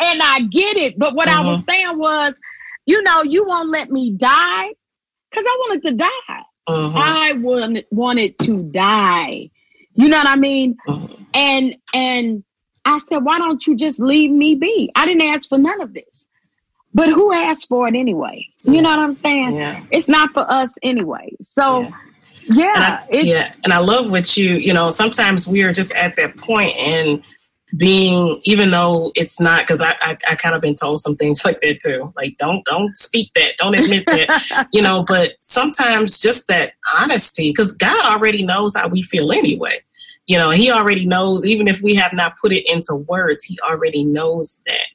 [0.00, 0.98] and I get it.
[0.98, 1.72] But what I was Uh-huh.
[1.72, 2.38] saying was,
[2.84, 4.68] you know, you won't let me die
[5.34, 6.42] because I wanted to die.
[6.68, 9.50] Mhm, I wanted wanted to die.
[9.94, 10.76] You know what I mean?
[10.88, 11.24] mhm.
[11.34, 12.44] And and
[12.84, 14.90] I said, why don't you just leave me be?
[14.94, 16.26] I didn't ask for none of this.
[16.92, 18.46] But who asked for it anyway?
[18.62, 19.54] You know what I'm saying?
[19.56, 19.82] Yeah.
[19.90, 21.34] It's not for us anyway.
[21.40, 21.90] So Yeah.
[22.48, 25.72] yeah, And I, it, yeah, and I love what you, you know, sometimes we are
[25.72, 27.22] just at that point and
[27.76, 31.44] being, even though it's not, because I, I, I kind of been told some things
[31.44, 32.12] like that too.
[32.16, 37.50] Like, don't, don't speak that, don't admit that, you know, but sometimes just that honesty,
[37.50, 39.80] because God already knows how we feel anyway.
[40.26, 43.58] You know, he already knows, even if we have not put it into words, he
[43.60, 44.86] already knows that,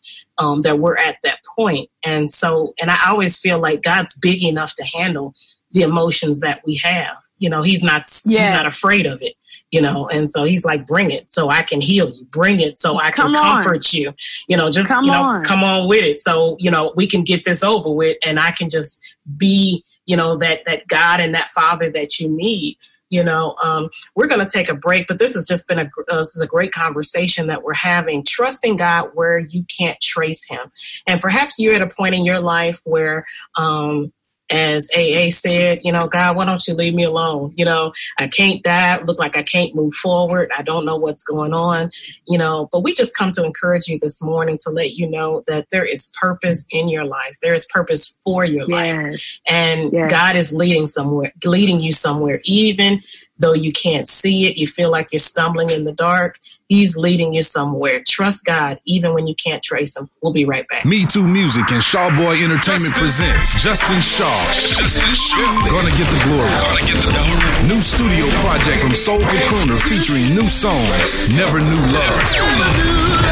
[0.44, 1.88] um, that we're at that point.
[2.04, 5.36] And so, and I always feel like God's big enough to handle
[5.72, 7.18] the emotions that we have.
[7.38, 9.36] You know, he's not he's not afraid of it.
[9.72, 12.26] You know, and so he's like, "Bring it, so I can heal you.
[12.26, 13.64] Bring it, so I can Come on.
[13.64, 14.14] comfort you.
[14.48, 15.44] You know, just Come you know, on.
[15.44, 16.20] come on with it.
[16.20, 20.18] So you know, we can get this over with, and I can just be, you
[20.18, 22.78] know, that that God and that Father that you need.
[23.12, 25.90] You know, um, we're going to take a break, but this has just been a
[26.12, 28.24] uh, this is a great conversation that we're having.
[28.24, 30.72] Trusting God where you can't trace Him,
[31.08, 33.26] and perhaps you're at a point in your life where.
[33.58, 34.14] Um,
[34.50, 37.54] as AA said, you know, God, why don't you leave me alone?
[37.56, 39.02] You know, I can't die.
[39.04, 40.52] Look like I can't move forward.
[40.58, 41.92] I don't know what's going on,
[42.28, 45.44] you know, but we just come to encourage you this morning to let you know
[45.48, 47.38] that there is purpose in your life.
[47.42, 49.40] There is purpose for your life.
[49.48, 50.12] And Yes.
[50.12, 53.02] God is leading somewhere, leading you somewhere, even
[53.40, 54.58] though you can't see it.
[54.58, 56.38] You feel like you're stumbling in the dark.
[56.68, 58.04] He's leading you somewhere.
[58.08, 60.10] Trust God, even when you can't trace him.
[60.22, 60.86] We'll be right back.
[60.86, 64.30] Me Too Music and Shawboy Entertainment presents Justin Shaw.
[64.54, 65.72] Justin Shaw.
[65.72, 66.52] Gonna get the glory.
[66.62, 67.68] Gonna get the glory.
[67.68, 71.30] New studio project from Soulful Crooner featuring new songs.
[71.36, 73.30] Never Knew Love.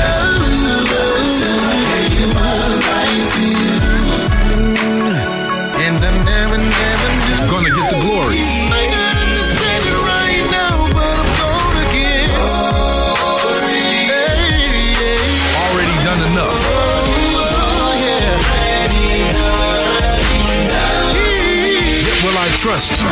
[5.79, 7.49] And I never, never knew.
[7.49, 8.66] Gonna get the glory.
[22.47, 23.07] I trust you.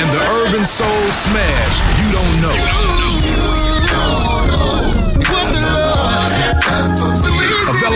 [0.00, 1.82] And the urban soul smash.
[2.00, 3.27] You don't know.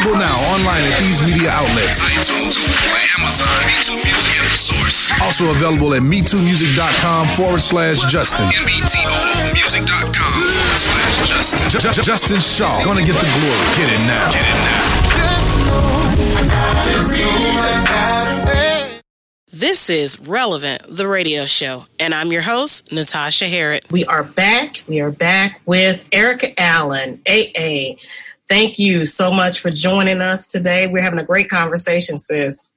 [0.03, 2.01] Available now online at these media outlets.
[2.03, 5.13] iTunes, Google, Amazon, Me Too Music, and The Source.
[5.23, 8.47] Also available at metoomusic.com forward slash Justin.
[8.47, 11.71] metoomusic.com forward slash Justin.
[11.71, 12.83] Ju- Ju- Justin Shaw.
[12.85, 13.63] Gonna get the glory.
[13.79, 14.31] Get it now.
[14.33, 14.83] Get it now.
[15.15, 16.19] Just know,
[16.83, 19.01] just know that God, hey.
[19.53, 23.83] This is Relevant, the radio show, and I'm your host, Natasha Harrod.
[23.93, 24.83] We are back.
[24.89, 27.95] We are back with Arica Allen, AA.
[28.53, 30.87] Thank you so much for joining us today.
[30.87, 32.69] We're having a great conversation, sis.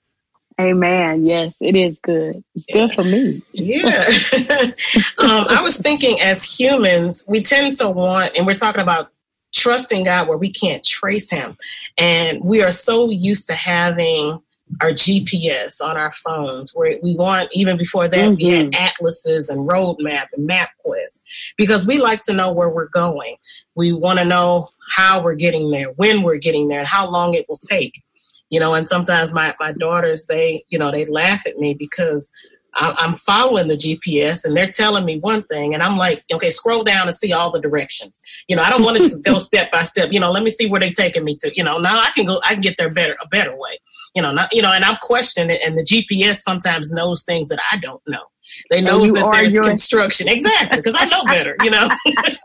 [0.57, 1.26] Amen.
[1.26, 2.45] Yes, it is good.
[2.55, 3.41] It's good for me.
[3.51, 4.05] Yeah.
[5.17, 9.09] um, I was thinking as humans, we tend to want, and we're talking about
[9.53, 11.57] trusting God where we can't trace Him.
[11.97, 14.39] And we are so used to having
[14.82, 18.84] our GPS on our phones where we want, even before that, we had mm-hmm.
[18.84, 23.36] atlases and roadmap and MapQuest because we like to know where we're going.
[23.76, 27.34] We want to know how we're getting there, when we're getting there, and how long
[27.34, 28.01] it will take.
[28.49, 32.32] You know and sometimes my, my daughters they you know they laugh at me because
[32.76, 36.84] i'm following the gps and they're telling me one thing and i'm like okay scroll
[36.84, 38.21] down and see all the directions.
[38.47, 40.11] You know i don't want to just go step by step.
[40.11, 41.51] You know let me see where they're taking me to.
[41.55, 43.78] You know now i can go i can get there better a better way.
[44.15, 47.49] You know not you know and i'm questioning it and the gps sometimes knows things
[47.49, 48.23] that i don't know
[48.70, 51.88] they know that there's your- construction exactly because i know better you know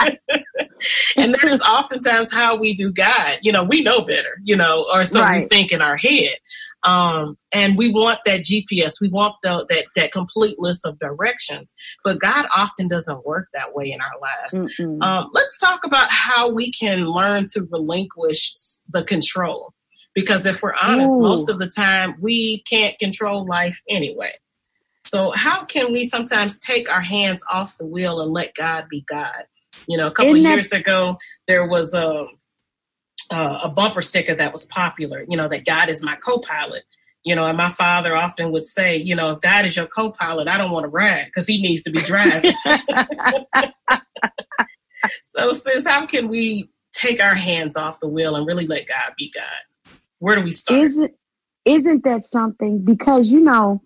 [1.16, 3.38] and that is oftentimes how we do God.
[3.42, 6.36] You know, we know better, you know, or so we think in our head.
[6.82, 11.74] Um, and we want that GPS, we want the, that, that complete list of directions.
[12.04, 14.80] But God often doesn't work that way in our lives.
[15.02, 18.52] Um, let's talk about how we can learn to relinquish
[18.88, 19.74] the control.
[20.14, 21.22] Because if we're honest, Ooh.
[21.22, 24.32] most of the time we can't control life anyway.
[25.10, 29.04] So, how can we sometimes take our hands off the wheel and let God be
[29.08, 29.42] God?
[29.88, 32.26] You know, a couple Isn't of that- years ago, there was a,
[33.32, 36.84] a, bumper sticker that was popular, you know, that God is my co pilot.
[37.24, 40.12] You know, and my father often would say, you know, if God is your co
[40.12, 42.52] pilot, I don't want to ride because he needs to be driving.
[45.22, 49.14] so, sis, how can we take our hands off the wheel and really let God
[49.18, 49.90] be God?
[50.20, 50.78] Where do we start?
[50.78, 51.16] Is it
[51.64, 52.84] isn't that something?
[52.84, 53.82] Because, you know,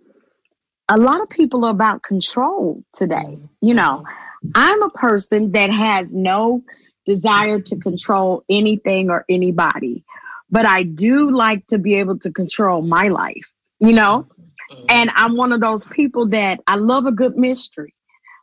[0.89, 3.15] a lot of people are about control today.
[3.15, 3.47] Mm-hmm.
[3.67, 4.51] You know, mm-hmm.
[4.55, 6.63] I'm a person that has no
[7.07, 10.05] desire to control anything or anybody,
[10.51, 14.27] but I do like to be able to control my life, you know?
[14.71, 14.85] Mm-hmm.
[14.91, 17.95] And I'm one of those people that I love a good mystery.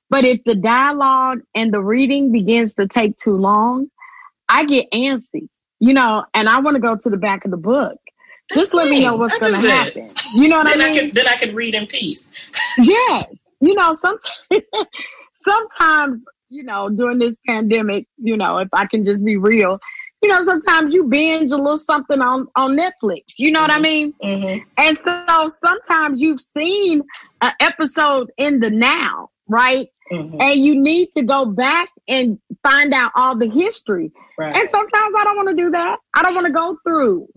[0.10, 3.88] But if the dialogue and the reading begins to take too long,
[4.50, 5.48] I get antsy,
[5.80, 7.98] you know, and I want to go to the back of the book.
[8.54, 10.12] Just let me know what's going to happen.
[10.34, 11.00] You know what then I I mean?
[11.00, 12.52] can then I can read in peace.
[12.78, 13.44] yes.
[13.60, 14.26] You know, sometimes,
[15.34, 19.80] sometimes, you know, during this pandemic, you know, if I can just be real,
[20.22, 23.36] you know, sometimes you binge a little something on, on Netflix.
[23.38, 24.14] You know what I mean?
[24.24, 24.64] Mm-hmm.
[24.78, 27.02] And so sometimes you've seen
[27.42, 29.88] an episode in the now, right?
[30.12, 30.42] Mhm.
[30.42, 34.12] And you need to go back and find out all the history.
[34.38, 34.56] Right.
[34.56, 36.00] And sometimes I don't want to do that.
[36.14, 37.28] I don't want to go through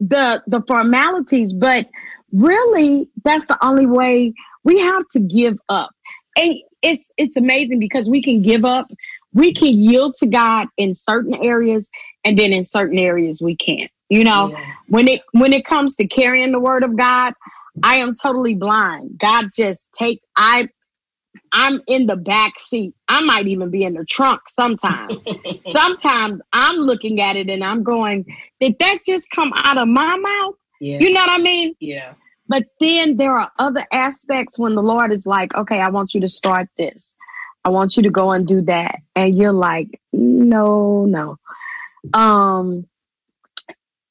[0.00, 1.86] the the formalities, but
[2.32, 4.32] really that's the only way
[4.64, 5.90] we have to give up.
[6.36, 8.90] And it's it's amazing because we can give up,
[9.32, 11.88] we can yield to God in certain areas
[12.24, 13.90] and then in certain areas we can't.
[14.08, 14.64] You know, Yeah.
[14.88, 17.34] when it when it comes to carrying the word of God,
[17.82, 19.18] I am totally blind.
[19.18, 20.68] God just take I
[21.52, 22.94] I'm in the back seat.
[23.08, 25.22] I might even be in the trunk sometimes.
[25.72, 28.24] sometimes I'm looking at it and I'm going,
[28.60, 30.54] did that just come out of my mouth?
[30.80, 30.98] Yeah.
[31.00, 31.74] You know what I mean?
[31.80, 32.14] yeah.
[32.48, 36.20] But then there are other aspects when the Lord is like, okay, I want you
[36.22, 37.16] to start this.
[37.64, 38.96] I want you to go and do that.
[39.14, 41.36] And you're like, no, no.
[42.12, 42.86] Um,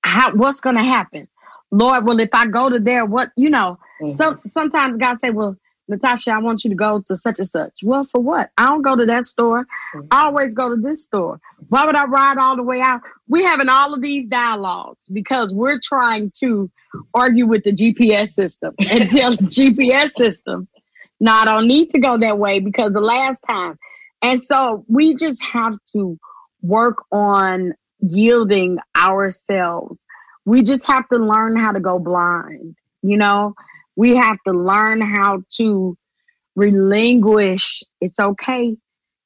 [0.04, 1.28] how, what's going to happen?
[1.72, 4.18] Lord, well, if I go to there, what, you know, Mhm.
[4.18, 5.58] so sometimes God say, well,
[5.90, 7.80] Natasha, I want you to go to such and such.
[7.84, 8.52] Well, for what?
[8.58, 9.66] I don't go to that store.
[10.12, 11.42] I always go to this store.
[11.70, 13.02] Why would I ride all the way out?
[13.28, 16.70] We're having all of these dialogues because we're trying to
[17.14, 20.68] argue with the GPS system and tell the GPS system,
[21.20, 23.78] no, I don't need to go that way because the last time.
[24.22, 26.20] And so we just have to
[26.62, 30.06] work on yielding ourselves.
[30.46, 33.56] We just have to learn how to go blind, you know?
[34.00, 35.98] We have to learn how to
[36.56, 37.84] relinquish.
[38.00, 38.78] It's okay.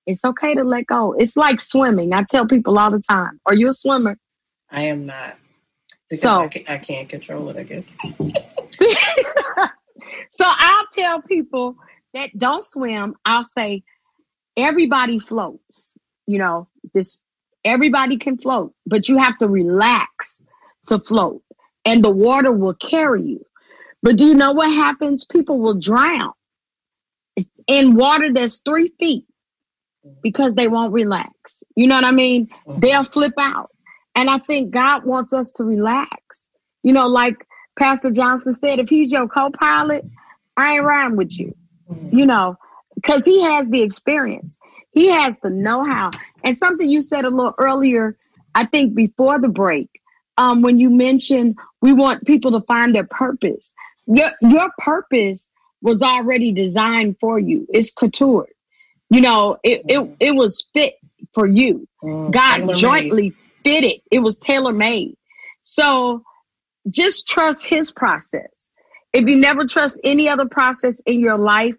[0.08, 1.14] It's okay to let go.
[1.14, 2.12] It's like swimming.
[2.12, 4.18] I tell people all the time, Are you a swimmer?
[4.72, 5.36] I am not.
[6.10, 7.96] Because So- I, can, I can't control it, I guess.
[10.32, 11.76] so I'll tell people
[12.16, 13.84] that don't swim, I'll say
[14.58, 15.94] everybody floats.
[16.26, 17.20] You know, this
[17.64, 20.42] everybody can float, but you have to relax
[20.88, 21.44] to float
[21.86, 23.46] and the water will carry you.
[24.04, 25.26] But do you know what happens?
[25.26, 26.34] People will drown
[27.68, 29.26] in water that's three feet
[30.22, 31.64] because they won't relax.
[31.76, 32.50] You know what I mean?
[32.80, 33.72] They'll flip out.
[34.14, 36.46] And I think God wants us to relax.
[36.84, 37.48] You know, like
[37.80, 40.06] Pastor Johnson said, if he's your co pilot,
[40.58, 41.56] I ain't riding with you.
[42.12, 42.58] You know,
[42.96, 44.58] because he has the experience,
[44.92, 46.12] he has the know how.
[46.44, 48.18] And something you said a little earlier,
[48.54, 49.90] I think before the break,
[50.38, 53.74] um, when you mentioned we want people to find their purpose.
[54.08, 55.50] Your your purpose
[55.82, 57.68] was already designed for you.
[57.74, 58.48] It's couture.
[59.10, 60.96] You know, it it, it was fit
[61.34, 61.88] for you.
[62.04, 62.78] Mm, God tailor-made.
[62.78, 63.34] jointly
[63.64, 64.02] fitted.
[64.12, 65.16] It was tailor made.
[65.62, 66.24] So
[66.90, 68.68] just trust his process.
[69.14, 71.76] If you never trust any other process in your life,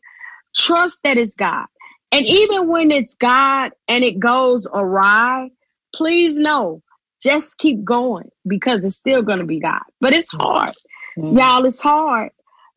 [0.54, 1.66] trust that it's God.
[2.12, 5.50] And even when it's God and it goes awry,
[5.94, 6.80] please know,
[7.20, 9.82] just keep going because it's still going to be God.
[10.00, 10.74] But it's hard.
[11.18, 11.36] Mm.
[11.38, 12.30] Y'all, it's hard.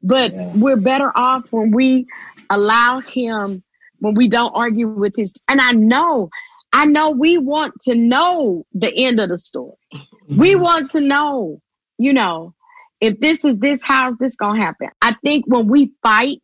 [0.03, 0.51] But Yeah.
[0.55, 2.07] we're better off when we
[2.49, 3.63] allow him,
[3.99, 5.33] when we don't argue with his.
[5.47, 6.29] And I know,
[6.73, 9.75] I know we want to know the end of the story.
[10.27, 11.61] We want to know,
[11.97, 12.53] you know,
[13.01, 14.89] if this is this house, this gonna happen.
[15.01, 16.41] I think when we fight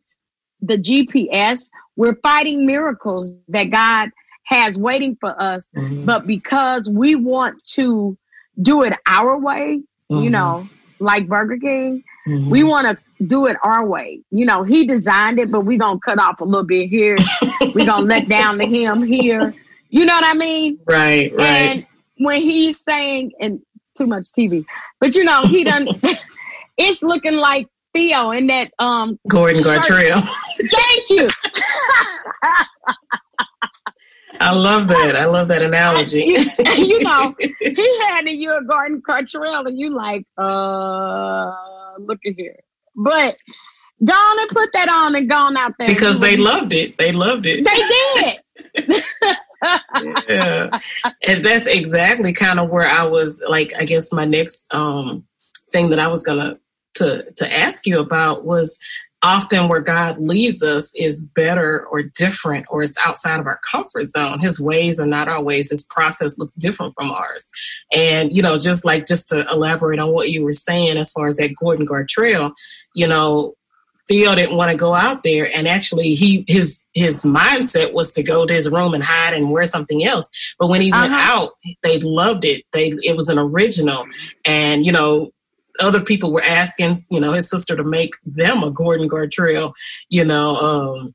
[0.60, 4.10] the GPS, we're fighting miracles that God
[4.44, 5.70] has waiting for us.
[5.76, 6.06] Mhm.
[6.06, 8.16] But because we want to
[8.60, 10.30] do it our way, you Mhm.
[10.30, 10.68] know,
[11.00, 12.50] like Burger King, Mhm.
[12.50, 14.20] we want to do it our way.
[14.30, 17.16] You know, he designed it, but we're gonna cut off a little bit here.
[17.74, 19.54] we're gonna let down the hem here.
[19.90, 20.78] You know what I mean?
[20.86, 21.46] Right, right.
[21.46, 21.86] And
[22.18, 23.60] when he's saying, and
[23.96, 24.64] too much TV,
[25.00, 25.86] but you know, he done.
[26.78, 28.72] it's looking like Theo in that.
[28.80, 29.82] Um, Gordon shirt.
[29.84, 30.20] Gartrell.
[30.58, 31.26] thank you.
[34.44, 35.16] I love that.
[35.16, 36.18] I love that analogy.
[36.26, 36.36] you,
[36.76, 41.50] you know, he had in you a Gordon Gartrell, and you like, uh,
[41.98, 42.60] look at here.
[42.94, 43.38] But
[44.04, 45.88] go on and put that on and gone out there.
[45.88, 46.98] because they loved it.
[46.98, 47.64] They loved it.
[47.64, 49.02] They did.
[50.28, 50.78] yeah.
[51.26, 55.24] And that's exactly kind of where I was like, I guess my next um
[55.72, 56.58] thing that I was gonna
[56.96, 58.78] to to ask you about was
[59.24, 64.08] often where God leads us is better or different or it's outside of our comfort
[64.08, 64.38] zone.
[64.38, 65.70] His ways are not our ways.
[65.70, 67.50] His process looks different from ours.
[67.92, 71.26] And, you know, just like just to elaborate on what you were saying as far
[71.26, 72.52] as that Gordon Gartrell,
[72.94, 73.54] you know,
[74.06, 78.22] Theo didn't want to go out there and actually he his his mindset was to
[78.22, 80.28] go to his room and hide and wear something else.
[80.58, 81.36] But when he went Uh-huh.
[81.38, 81.52] out,
[81.82, 82.64] they loved it.
[82.74, 84.04] They it was an original.
[84.44, 85.30] And you know,
[85.80, 89.74] other people were asking, you know, his sister to make them a Gordon Gartrell,
[90.08, 91.14] you know, um,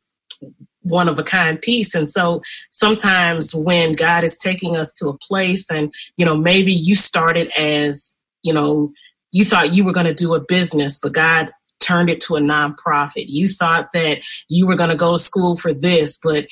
[0.82, 1.96] one of a kind piece.
[1.96, 2.42] And so
[2.72, 7.52] sometimes when God is taking us to a place and, you know, maybe you started
[7.58, 8.92] as, you know,
[9.32, 11.50] you thought you were going to do a business, but God
[11.80, 13.26] turned it to a nonprofit.
[13.28, 16.48] You thought that you were going to go to school for this, but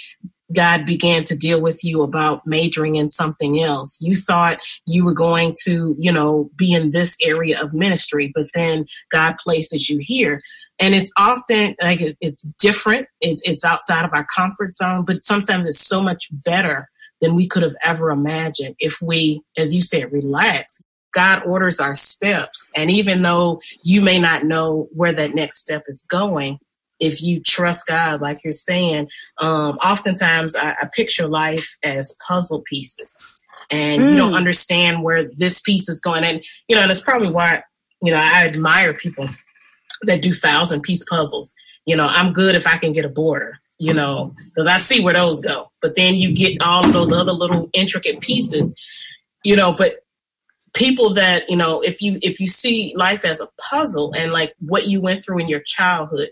[0.55, 3.99] God began to deal with you about majoring in something else.
[4.01, 8.47] You thought you were going to, you know, be in this area of ministry, but
[8.53, 10.41] then God places you here.
[10.79, 13.07] And it's often like it's different.
[13.19, 16.87] It's, it's outside of our comfort zone, but sometimes it's so much better
[17.19, 20.81] than we could have ever imagined if we, as you said, relax.
[21.13, 22.69] God orders our steps.
[22.75, 26.59] And even though you may not know where that next step is going,
[26.99, 32.63] if you trust God, like you're saying, um, oftentimes I, I picture life as puzzle
[32.63, 33.17] pieces.
[33.69, 34.37] And you don't Mm.
[34.37, 36.23] understand where this piece is going.
[36.23, 37.63] And, you know, and it's probably why,
[38.01, 39.27] you know, I admire people
[40.03, 41.53] that do thousand piece puzzles.
[41.85, 45.03] You know, I'm good if I can get a border, you know, because I see
[45.03, 45.71] where those go.
[45.81, 48.73] But then you get all of those other little intricate pieces,
[49.43, 49.95] you know, but
[50.73, 54.53] people that, you know, if you if you see life as a puzzle and like
[54.59, 56.29] what you went through in your childhood,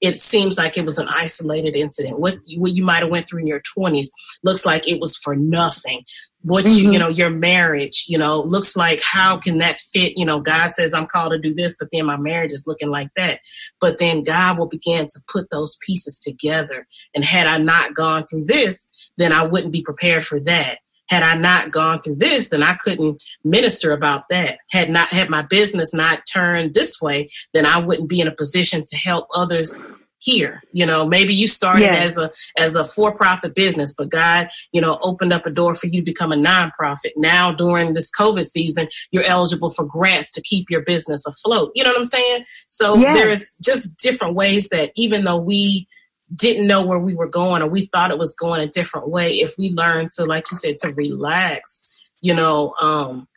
[0.00, 2.18] it seems like it was an isolated incident.
[2.18, 4.08] What you, what you might have went through in your 20s
[4.44, 6.02] looks like it was for nothing.
[6.42, 6.92] What you, Mhm.
[6.92, 10.16] you know, your marriage, you know, looks like how can that fit?
[10.16, 12.90] You know, God says I'm called to do this, but then my marriage is looking
[12.90, 13.40] like that.
[13.80, 16.86] But then God will begin to put those pieces together.
[17.14, 20.78] And had I not gone through this, then I wouldn't be prepared for that.
[21.08, 24.58] Had I not gone through this, then I couldn't minister about that.
[24.70, 28.34] Had not had my business not turned this way, then I wouldn't be in a
[28.34, 29.74] position to help others
[30.18, 30.62] here.
[30.72, 32.12] You know, maybe you started Yes.
[32.12, 35.86] as a as a for-profit business, but God, you know, opened up a door for
[35.86, 37.12] you to become a nonprofit.
[37.16, 41.70] Now during this COVID season, you're eligible for grants to keep your business afloat.
[41.74, 42.44] You know what I'm saying?
[42.66, 43.14] So Yes.
[43.14, 45.86] there's just different ways that even though we
[46.34, 49.34] didn't know where we were going or we thought it was going a different way,
[49.40, 53.28] if we learn to, like you said, to relax, you know, um,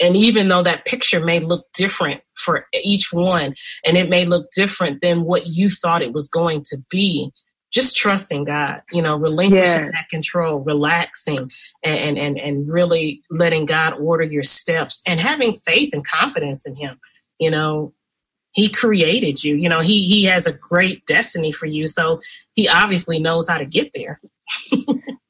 [0.00, 3.54] and even though that picture may look different for each one
[3.86, 7.30] and it may look different than what you thought it was going to be,
[7.72, 9.92] just trusting God, you know, relinquishing Yes.
[9.94, 11.50] that control, relaxing
[11.82, 16.74] and, and, and really letting God order your steps and having faith and confidence in
[16.74, 16.98] Him.
[17.38, 17.94] You know,
[18.52, 21.86] He created you, you know, He He has a great destiny for you.
[21.86, 22.20] So
[22.54, 24.20] He obviously knows how to get there.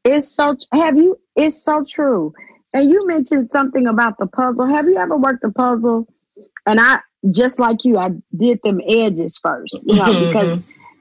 [0.04, 2.34] It's so have you it's so true.
[2.74, 4.66] And you mentioned something about the puzzle.
[4.66, 6.08] Have you ever worked a puzzle?
[6.66, 6.98] And I
[7.30, 10.58] just like you, I did them edges first, you know, because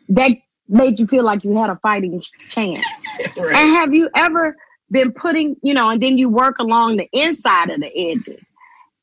[0.10, 0.34] that
[0.68, 2.86] made you feel like you had a fighting chance.
[3.38, 3.56] Right.
[3.56, 4.56] And have you ever
[4.92, 8.52] been putting, you know, and then you work along the inside of the edges.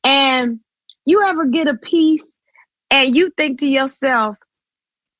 [0.03, 0.59] And
[1.05, 2.35] you ever get a piece
[2.91, 4.37] and you think to yourself,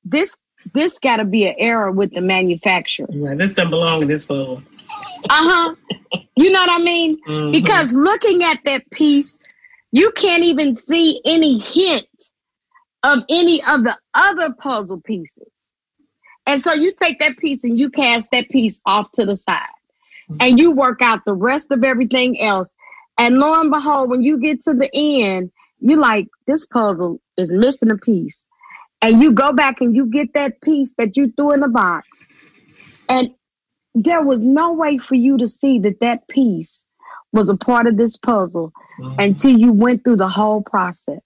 [0.04, 0.36] this
[0.74, 3.08] this gotta be an error with the manufacturer.
[3.10, 3.38] Right.
[3.38, 4.62] This doesn't belong in this puzzle.
[5.28, 5.74] Uh-huh.
[6.36, 7.18] You know what I mean?
[7.26, 7.52] Mhm.
[7.52, 9.38] Because looking at that piece,
[9.92, 12.06] you can't even see any hint
[13.02, 15.48] of any of the other puzzle pieces.
[16.46, 19.60] And so you take that piece and you cast that piece off to the side
[20.40, 22.70] and you work out the rest of everything else.
[23.18, 25.50] And lo and behold, when you get to the end,
[25.80, 28.46] you're like, this puzzle is missing a piece.
[29.02, 32.26] And you go back and you get that piece that you threw in the box.
[33.08, 33.30] And
[33.94, 36.84] there was no way for you to see that that piece
[37.32, 38.72] was a part of this puzzle
[39.18, 41.20] until you went through the whole process.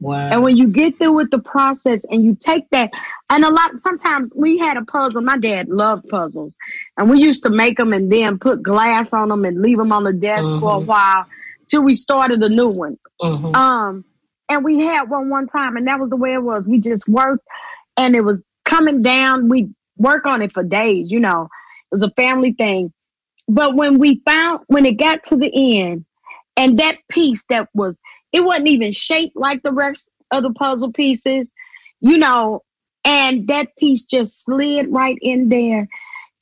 [0.00, 0.30] Wow.
[0.32, 2.90] And when you get through with the process and you take that,
[3.30, 5.22] and a lot, sometimes we had a puzzle.
[5.22, 6.56] My dad loved puzzles,
[6.96, 9.92] and we used to make them and then put glass on them and leave them
[9.92, 10.86] on the desk for a Mhm.
[10.86, 11.26] while
[11.72, 12.98] till we started a new one.
[13.22, 13.56] Mhm.
[13.56, 14.04] Um,
[14.48, 16.68] and we had one one time, and that was the way it was.
[16.68, 17.46] We just worked,
[17.96, 19.48] and it was coming down.
[19.48, 21.10] We work on it for days.
[21.10, 22.92] You know, it was a family thing.
[23.48, 25.50] But when we found when it got to the
[25.80, 26.04] end,
[26.56, 27.98] and that piece that was
[28.32, 31.52] it wasn't even shaped like the rest of the puzzle pieces,
[32.00, 32.62] you know,
[33.04, 35.88] and that piece just slid right in there,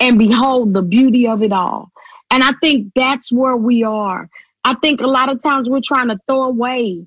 [0.00, 1.92] and behold the beauty of it all.
[2.32, 4.28] And I think that's where we are.
[4.64, 7.06] I think a lot of times we're trying to throw away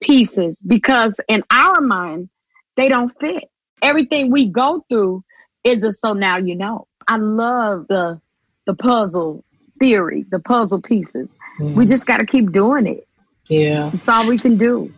[0.00, 2.28] pieces because in our mind,
[2.76, 3.44] they don't fit.
[3.82, 5.24] Everything we go through
[5.62, 6.86] is a so now you know.
[7.08, 8.20] I love the
[8.66, 9.44] the puzzle
[9.78, 11.38] theory, the puzzle pieces.
[11.58, 11.88] We mm.
[11.88, 13.06] just got to keep doing it.
[13.48, 13.90] Yeah.
[13.90, 14.92] That's all we can do.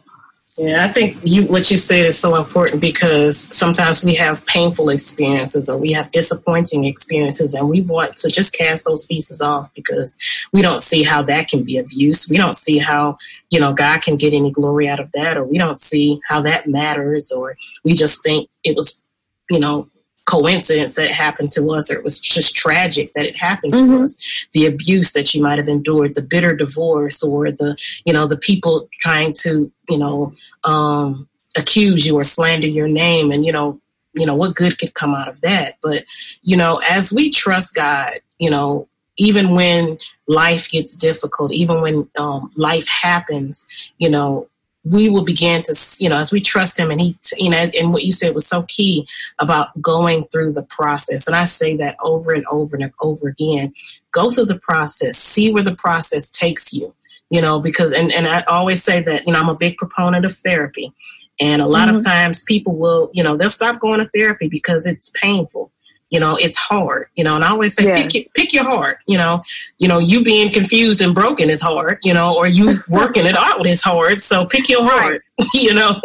[0.58, 4.88] Yeah, I think you what you said is so important because sometimes we have painful
[4.88, 9.70] experiences or we have disappointing experiences and we want to just cast those pieces off
[9.74, 10.16] because
[10.54, 12.30] we don't see how that can be of use.
[12.30, 13.18] We don't see how,
[13.50, 16.40] you know, God can get any glory out of that or we don't see how
[16.42, 17.54] that matters or
[17.84, 19.04] we just think it was,
[19.50, 19.90] you know,
[20.26, 24.02] coincidence that happened to us or it was just tragic that it happened to Mhm.
[24.02, 28.26] us the abuse that you might have endured the bitter divorce or the you know
[28.26, 30.32] the people trying to you know
[30.64, 33.80] um accuse you or slander your name and you know
[34.14, 36.04] you know what good could come out of that but
[36.42, 39.96] you know as we trust god you know even when
[40.26, 43.66] life gets difficult even when um, life happens
[43.98, 44.48] you know
[44.90, 47.92] we will begin to you know as we trust him and he you know and
[47.92, 49.06] what you said was so key
[49.38, 51.26] about going through the process.
[51.26, 53.72] And i say that over and over and over again.
[54.12, 55.16] Go through the process.
[55.16, 56.94] See where the process takes you
[57.30, 60.24] you know because and, and i always say that you know i'm a big proponent
[60.24, 60.92] of therapy.
[61.38, 62.08] And a lot of mm-hmm.
[62.08, 65.70] times people will you know they'll stop going to therapy because it's painful
[66.10, 68.02] you know it's hard you know and i always say Yeah.
[68.02, 69.40] pick, your, pick your heart you know.
[69.78, 73.36] You know you being confused and broken is hard you know or you working it
[73.36, 75.22] out is hard so pick your heart
[75.54, 76.00] you know.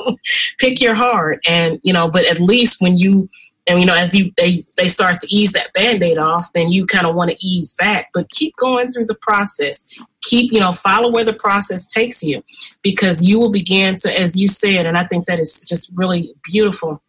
[0.59, 3.29] Pick your heart and you know but at least when you
[3.67, 6.85] and you know as you they, they start to ease that band-aid off then you
[6.85, 9.87] kind of want to ease back but keep going through the process.
[10.23, 12.43] Keep you know follow where the process takes you
[12.81, 16.33] because you will begin to as you said and i think that is just really
[16.43, 17.01] beautiful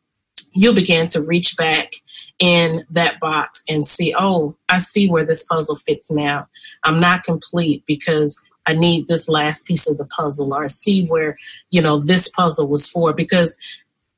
[0.55, 1.93] you'll begin to reach back
[2.43, 6.45] in that box and see oh i see where this puzzle fits now
[6.83, 8.31] i'm not complete because
[8.67, 11.37] i need this last piece of the puzzle or I see where
[11.71, 13.57] you know this puzzle was for because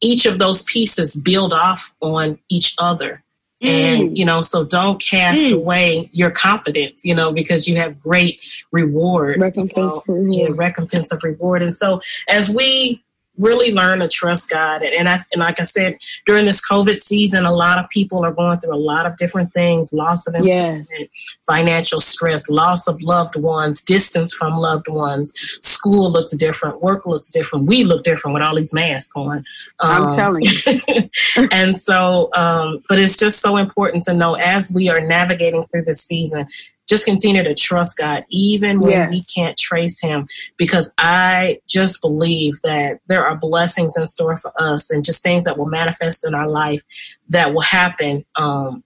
[0.01, 3.23] each of those pieces build off on each other
[3.61, 5.55] and you know so don't cast Mm.
[5.61, 10.35] away your confidence you know because you have great reward Recompense you know, reward.
[10.35, 13.03] yeah, recompense of reward and so as we
[13.37, 14.83] really learn to trust god.
[14.83, 18.25] And, and i and like i said during this covid season a lot of people
[18.25, 21.09] are going through a lot of different things loss of employment Yes.
[21.47, 25.33] financial stress loss of loved ones distance from loved ones.
[25.63, 26.81] School looks different.
[26.83, 27.67] Work looks different.
[27.67, 29.45] We look different with all these masks on.
[29.81, 31.47] I'm Um, telling you.
[31.53, 35.83] and so um, but it's just so important to know as we are navigating through
[35.85, 36.47] this season
[36.89, 39.11] just continue to trust god even when Yes.
[39.11, 40.27] we can't trace him
[40.57, 45.45] because i just believe that there are blessings in store for us and just things
[45.45, 46.83] that will manifest in our life
[47.29, 48.83] that will happen um,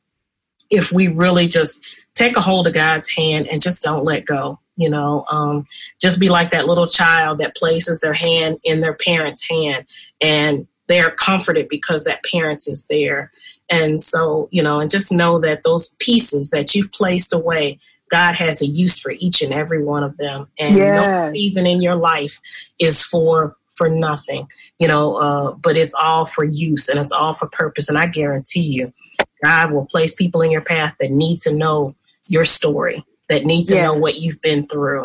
[0.70, 4.59] if we really just take a hold of god's hand and just don't let go
[4.76, 5.64] you know um,
[6.01, 9.86] just be like that little child that places their hand in their parent's hand
[10.20, 13.30] and they're comforted because that parent is there.
[13.70, 17.78] And so, you know, and just know that those pieces that you've placed away,
[18.11, 20.48] God has a use for each and every one of them.
[20.59, 21.32] And no Yes.
[21.32, 22.40] season in your life
[22.78, 24.48] is for for nothing,
[24.80, 27.88] you know, uh, but it's all for use and it's all for purpose.
[27.88, 28.92] And I guarantee you,
[29.44, 31.94] God will place people in your path that need to know
[32.26, 33.82] your story, that need to Yeah.
[33.84, 35.04] know what you've been through.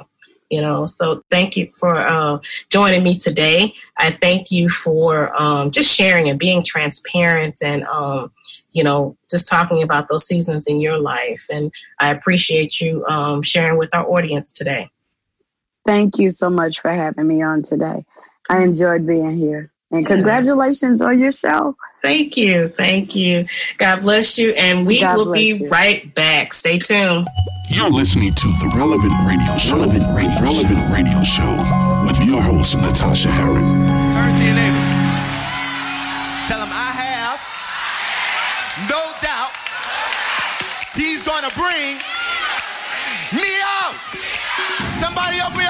[0.49, 2.39] You know, so thank you for uh,
[2.69, 3.73] joining me today.
[3.97, 8.31] I thank you for um, just sharing and being transparent and, um,
[8.73, 11.45] you know, just talking about those seasons in your life.
[11.51, 14.89] And I appreciate you um, sharing with our audience today.
[15.85, 18.05] Thank you so much for having me on today.
[18.49, 19.71] I enjoyed being here.
[19.91, 21.77] And congratulations on your show.
[22.01, 22.67] Thank you.
[22.67, 23.45] Thank you.
[23.77, 24.51] God bless you.
[24.53, 25.69] And we God will be you.
[25.69, 26.51] right back.
[26.51, 27.27] Stay tuned.
[27.69, 29.77] You're listening to the Relevant Radio Show.
[29.77, 31.47] Relevant Radio, Relevant Radio Show
[32.07, 33.61] with your host, Natasha Harrod.
[33.61, 34.83] Turn to your neighbor.
[36.49, 37.39] Tell him I have
[38.89, 39.53] no doubt
[40.95, 41.97] he's gonna bring
[43.33, 43.49] me
[43.81, 43.95] out.
[45.01, 45.62] Somebody open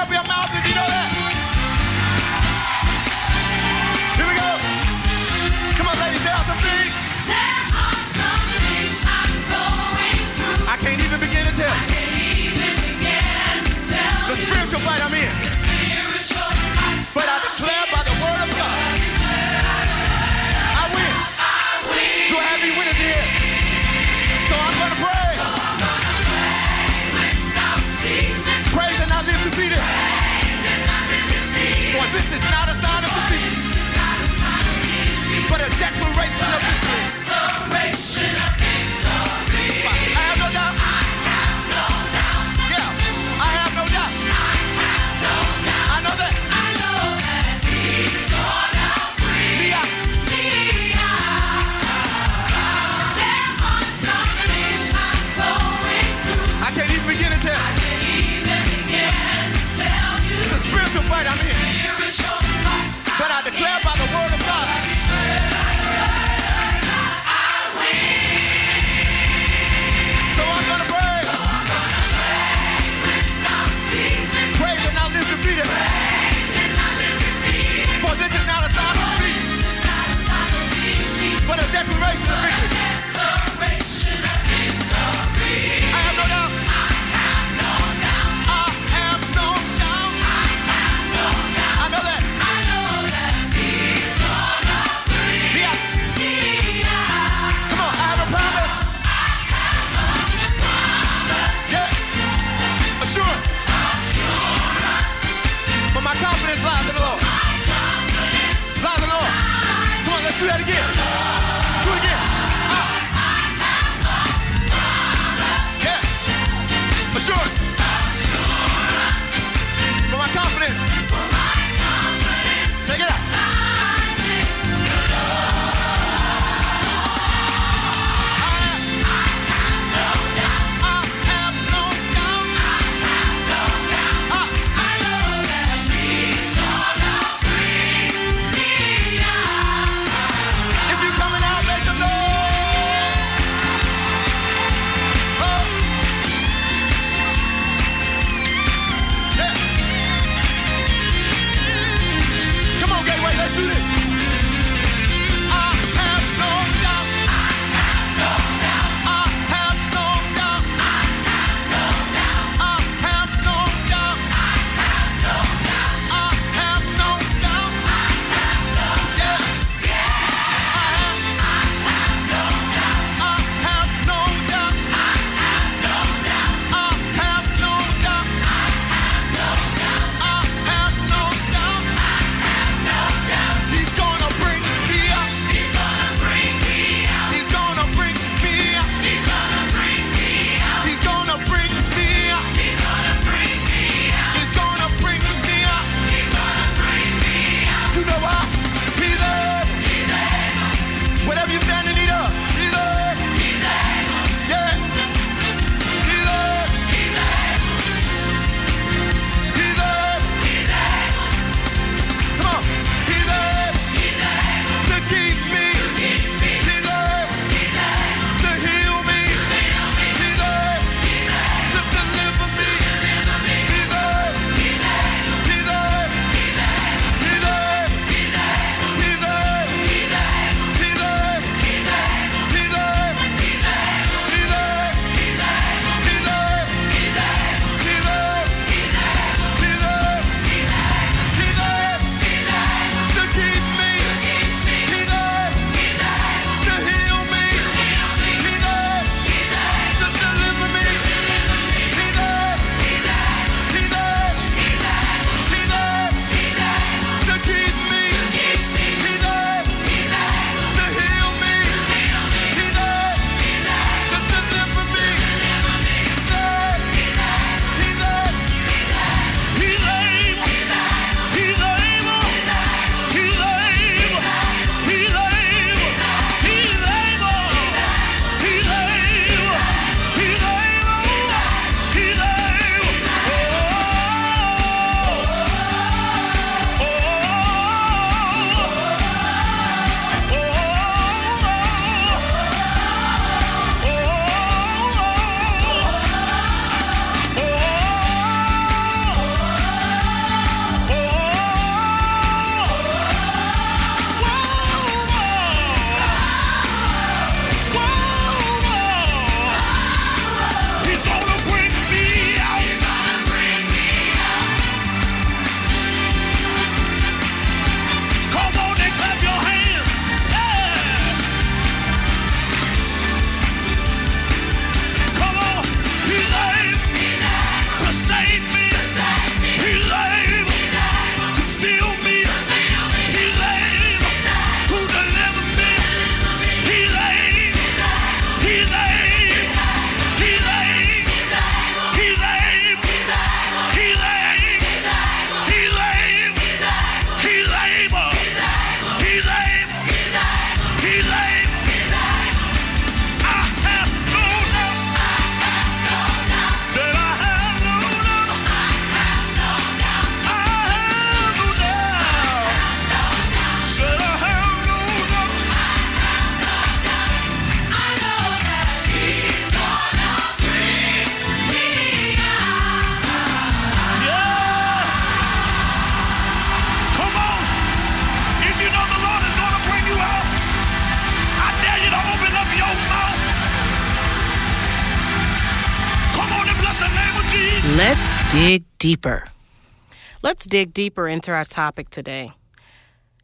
[390.44, 392.32] Let's dig deeper into our topic today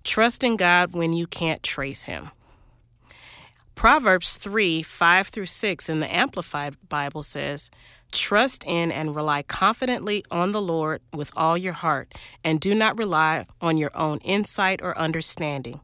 [0.05, 2.31] trusting God when you can't trace Him.
[3.75, 7.71] Proverbs 3 5 through 6 in the Amplified Bible says,
[8.11, 12.97] Trust in and rely confidently on the Lord with all your heart, and do not
[12.97, 15.83] rely on your own insight or understanding.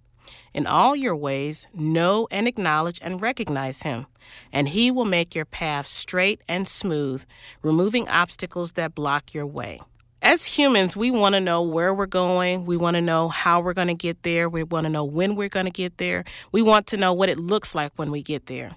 [0.54, 4.06] In all your ways, know and acknowledge and recognize him,
[4.50, 7.26] and he will make your path straight and smooth,
[7.60, 9.80] removing obstacles that block your way.
[10.22, 12.64] As humans, we want to know where we're going.
[12.64, 14.48] We want to know how we're going to get there.
[14.48, 16.24] We want to know when we're going to get there.
[16.52, 18.70] We want to know what it looks like when we get there.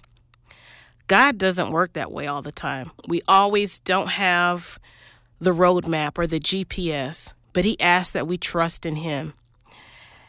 [1.08, 2.92] God doesn't work that way all the time.
[3.08, 4.80] We always don't have
[5.40, 9.34] the roadmap or the GPS, but He asks that we trust in Him.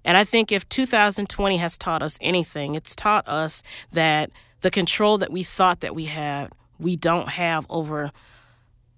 [0.05, 3.63] And I think if 2020 has taught us anything, it's taught us
[3.93, 4.31] that
[4.61, 8.11] the control that we thought that we had, we don't have over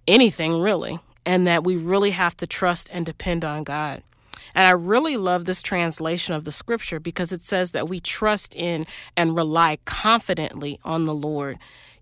[0.07, 4.03] anything really, and that we really have to trust and depend on God.
[4.55, 8.55] And I really love this translation of the scripture because it says that we trust
[8.55, 8.87] in
[9.17, 11.59] and rely confidently on the Lord.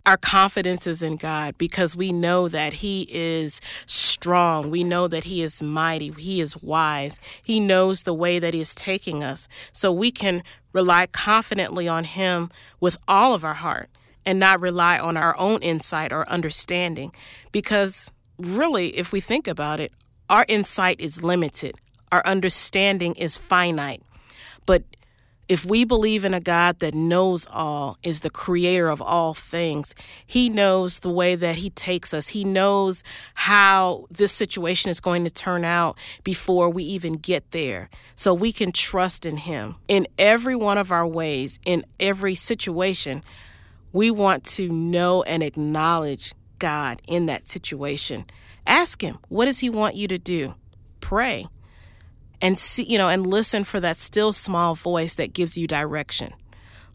[0.07, 4.71] Our confidence is in God because we know that He is strong.
[4.71, 6.11] We know that He is mighty.
[6.11, 7.21] He is wise.
[7.45, 9.47] He knows the way that He is taking us.
[9.73, 10.43] So we can
[10.73, 13.91] rely confidently on Him with all of our heart
[14.25, 17.13] and not rely on our own insight or understanding.
[17.53, 18.11] Because
[18.41, 19.93] really, if we think about it,
[20.29, 21.77] our insight is limited,
[22.13, 24.03] our understanding is finite.
[24.67, 24.85] But
[25.49, 29.97] if we believe in a God that knows all, is the creator of all things,
[30.25, 32.29] He knows the way that He takes us.
[32.29, 33.03] He knows
[33.35, 37.91] how this situation is going to turn out before we even get there.
[38.15, 39.75] So we can trust in Him.
[39.89, 43.25] In every one of our ways, in every situation,
[43.93, 48.27] we want to know and acknowledge God in that situation.
[48.67, 50.55] Ask Him, what does He want you to do?
[51.01, 51.47] Pray
[52.41, 56.33] and see, you know, and listen for that still small voice that gives you direction.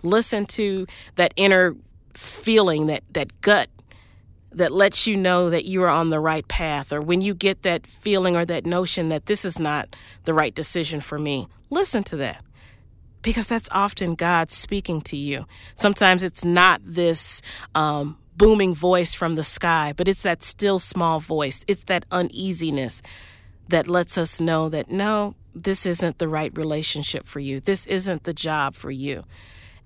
[0.04, 1.76] Listen to that inner
[2.14, 3.68] feeling, that that gut
[4.56, 7.64] that lets you know that you are on the right path or when you get
[7.64, 9.94] that feeling or that notion that this is not
[10.24, 11.46] the right decision for me.
[11.70, 12.42] Listen to that.
[13.22, 15.46] Because that's often God speaking to you.
[15.74, 17.42] Sometimes it's not this
[17.74, 21.64] um, booming voice from the sky, but it's that still small voice.
[21.68, 23.02] It's that uneasiness
[23.68, 27.60] that lets us know that no, this isn't the right relationship for you.
[27.60, 29.24] This isn't the job for you.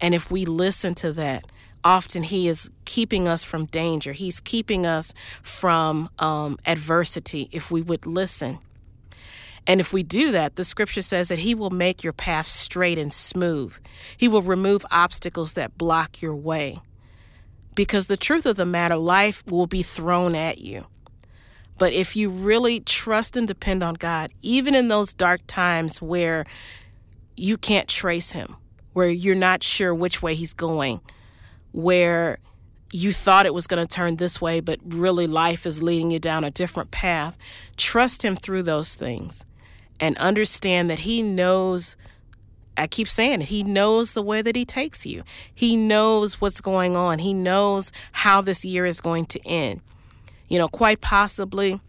[0.02, 1.46] And if we listen to that,
[1.84, 4.12] often He is keeping us from danger.
[4.12, 8.60] He's keeping us from um, adversity if we would listen.
[9.68, 12.98] And if we do that, the scripture says that He will make your path straight
[12.98, 13.78] and smooth.
[14.18, 16.80] He will remove obstacles that block your way.
[17.76, 20.86] Because the truth of the matter, life will be thrown at you.
[21.78, 26.46] But if you really trust and depend on God, even in those dark times where
[27.38, 28.58] you can't trace Him,
[28.94, 31.00] where you're not sure which way He's going,
[31.72, 32.40] where
[32.92, 36.20] you thought it was going to turn this way, but really life is leading you
[36.20, 37.38] down a different path,
[37.78, 39.46] trust Him through those things
[40.02, 41.96] and understand that He knows.
[42.78, 43.48] I keep saying it.
[43.50, 45.24] He knows the way that he takes you.
[45.54, 47.20] He knows what's going on.
[47.20, 49.82] He knows how this year is going to end
[50.50, 51.80] you know, quite possibly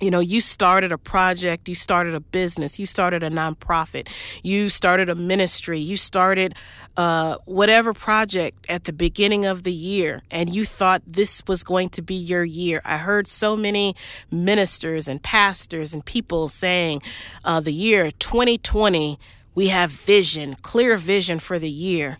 [0.00, 4.08] you know, you started a project, you started a business, you started a nonprofit,
[4.42, 6.54] you started a ministry, you started
[6.96, 11.90] uh, whatever project at the beginning of the year, and you thought this was going
[11.90, 12.82] to be your year.
[12.84, 13.94] I heard so many
[14.32, 17.00] ministers and pastors and people saying
[17.44, 19.16] uh, the year 2020,
[19.54, 22.18] we have vision, clear vision for the year.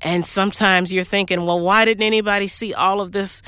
[0.00, 3.42] And sometimes you're thinking, well, why didn't anybody see all of this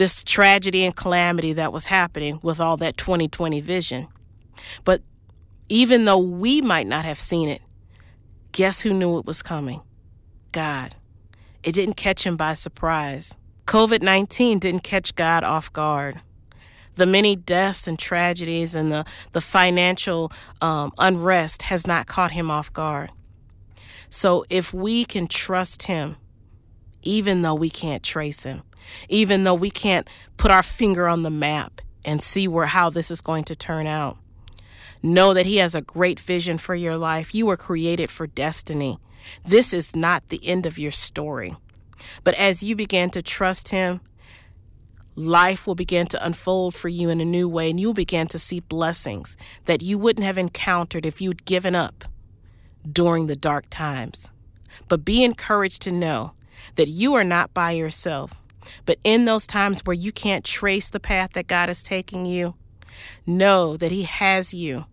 [0.00, 4.08] this tragedy and calamity that was happening with all that 2020 vision.
[4.82, 5.02] But
[5.68, 7.60] even though we might not have seen it,
[8.50, 9.82] guess who knew it was coming?
[10.52, 10.96] God.
[11.62, 13.36] It didn't catch him by surprise.
[13.66, 16.22] COVID 19 didn't catch God off guard.
[16.96, 22.50] The many deaths and tragedies and the, the financial um, unrest has not caught him
[22.50, 23.10] off guard.
[24.10, 26.16] So if we can trust him,
[27.02, 28.62] even though we can't trace him,
[29.08, 33.10] even though we can't put our finger on the map and see where how this
[33.10, 34.18] is going to turn out.
[35.02, 37.34] Know that he has a great vision for your life.
[37.34, 38.98] You were created for destiny.
[39.44, 41.54] This is not the end of your story.
[42.24, 44.00] But as you begin to trust him,
[45.20, 48.38] life will begin to unfold for you in a new way, and you'll begin to
[48.38, 49.36] see blessings
[49.66, 52.04] that you wouldn't have encountered if you'd given up
[52.90, 54.30] during the dark times.
[54.88, 56.32] But be encouraged to know
[56.76, 58.34] that you are not by yourself.
[58.84, 62.54] But in those times where you can't trace the path that God is taking you,
[63.26, 64.86] know that He has you.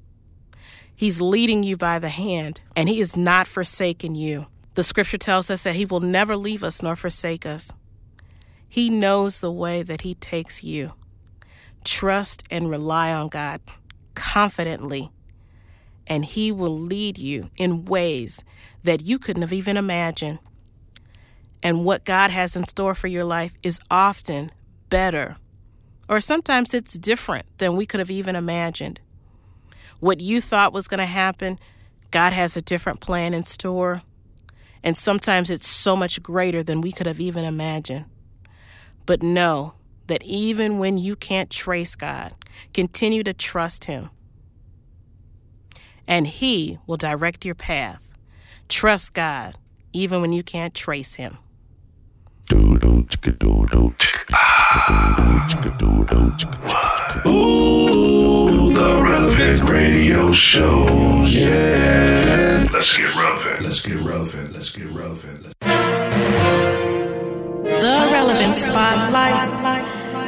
[0.96, 4.48] He's leading you by the hand, and He is not forsaken you.
[4.74, 7.72] The scripture tells us that He will never leave us nor forsake us.
[8.68, 10.94] He knows the way that He takes you.
[11.84, 13.62] Trust and rely on God
[14.14, 15.12] confidently
[16.08, 18.44] and He will lead you in ways
[18.84, 20.40] that you couldn't have even imagined.
[21.62, 24.52] And what God has in store for your life is often
[24.90, 25.38] better,
[26.08, 29.02] or sometimes it's different than we could have even imagined.
[30.00, 31.60] What you thought was going to happen,
[32.12, 34.04] God has a different plan in store.
[34.84, 38.06] And sometimes it's so much greater than we could have even imagined.
[39.08, 39.74] But know
[40.06, 42.34] that even when you can't trace God,
[42.74, 44.12] continue to trust Him.
[46.08, 48.12] And He will direct your path.
[48.70, 49.58] Trust God
[49.94, 51.38] even when you can't trace Him.
[59.72, 60.86] Radio Show.
[61.24, 62.68] Yeah.
[62.72, 63.62] Let's get relevant.
[63.62, 64.54] Let's get relevant.
[64.54, 65.44] Let's get relevant.
[65.44, 65.67] Let's-
[67.80, 69.50] The Relevant Spotlight.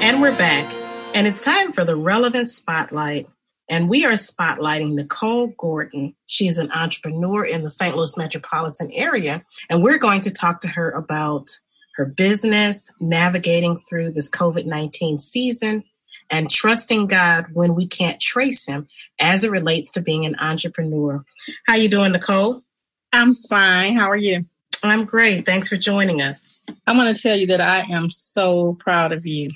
[0.04, 0.72] And we're back.
[1.16, 3.28] And it's time for the Relevant Spotlight.
[3.68, 6.16] And we are spotlighting Nichol Gordon.
[6.28, 7.96] She is an entrepreneur in the St.
[7.96, 9.44] Louis metropolitan area.
[9.68, 11.50] And we're going to talk to her about
[11.96, 15.84] her business, navigating through this COVID 19 season,
[16.30, 18.88] and trusting God when we can't trace Him
[19.20, 21.26] as it relates to being an entrepreneur.
[21.66, 22.64] How you doing, Nichol?
[23.12, 23.96] I'm fine.
[23.96, 24.44] How are you?
[24.84, 25.46] I'm great.
[25.46, 26.50] Thanks for joining us.
[26.88, 29.50] I want to tell you that I am so proud of you.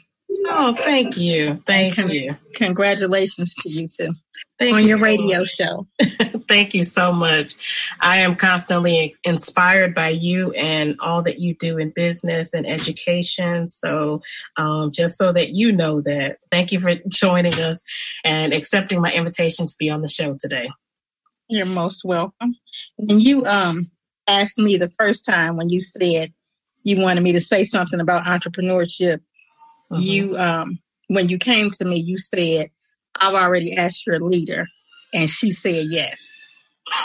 [0.45, 1.55] Oh, thank you.
[1.65, 2.35] Thank Con- you.
[2.55, 4.11] Congratulations to you too
[4.59, 5.55] Thank on you your so radio much.
[5.55, 5.87] show.
[6.47, 7.89] Thank you so much.
[8.01, 13.67] I am constantly inspired by you and all that you do in business and education.
[13.67, 14.21] So,
[14.57, 17.83] um, just so that you know that, thank you for joining us
[18.23, 20.67] and accepting my invitation to be on the show today.
[21.49, 22.55] You're most welcome.
[22.97, 23.91] And you um
[24.27, 26.33] asked me the first time when you said
[26.83, 29.19] you wanted me to say something about entrepreneurship.
[29.91, 30.01] Mhm.
[30.01, 32.69] You um when you came to me, you said,
[33.19, 34.67] I've already asked your leader,
[35.13, 36.45] and she said yes.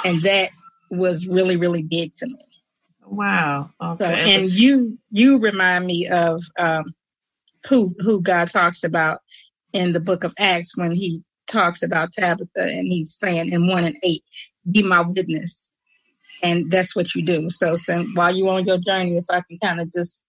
[0.05, 0.51] And that
[0.91, 2.39] was really, really big to me.
[3.05, 3.71] Wow.
[3.99, 6.95] So, and you you remind me of um,
[7.69, 9.21] who who God talks about
[9.73, 13.85] in the book of Acts when he talks about Tabitha and he's saying in one
[13.85, 14.23] and eight,
[14.71, 15.78] be my witness.
[16.43, 17.51] And that's what you do.
[17.51, 20.25] So, so while you're on your journey, if I can kind of just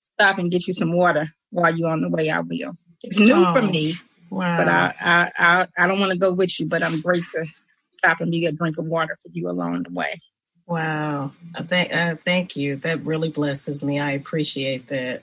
[0.00, 2.72] stop and get you some water while you're on the way, I will.
[3.02, 3.94] It's new for Oh, me,
[4.30, 4.56] wow.
[4.56, 7.44] but I I I, I don't want to go with you, but I'm great to
[7.90, 10.20] stop and be a drink of water for you along the way.
[10.66, 11.32] Wow.
[11.56, 12.76] Uh, Thank, uh, thank you.
[12.76, 13.98] That really blesses me.
[14.00, 15.22] I appreciate that.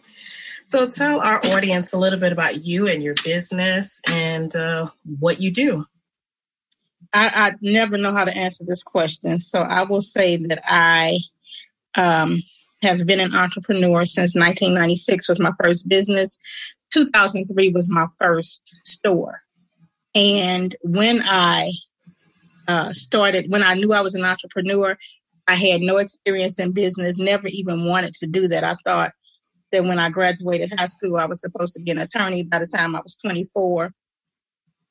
[0.65, 4.89] So, tell our audience a little bit about you and your business and uh,
[5.19, 5.85] what you do.
[7.13, 9.39] I, I never know how to answer this question.
[9.39, 11.17] So I will say that I
[11.97, 12.39] um,
[12.81, 16.37] have been an entrepreneur since 1996 was my first business.
[16.93, 19.41] 2003 was my first store.
[20.15, 21.71] And when I
[22.67, 24.97] uh, started, when I knew I was an entrepreneur,
[25.47, 28.63] I had no experience in business, never even wanted to do that.
[28.63, 29.11] I thought
[29.71, 32.67] that when I graduated high school, I was supposed to be an attorney by the
[32.67, 33.91] time I was 24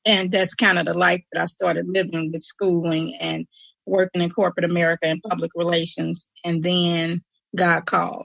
[0.09, 3.47] and that's kind of the life that I started living with schooling and
[3.85, 6.31] working in corporate America and public relations.
[6.47, 7.21] And then
[7.55, 8.25] God called.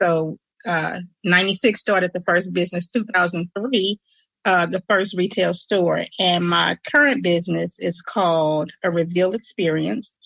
[0.00, 3.98] So, uh, 96 started the first business, 2003,
[4.44, 6.04] uh, the first retail store.
[6.20, 10.16] And my current business is called a Reveal Experience.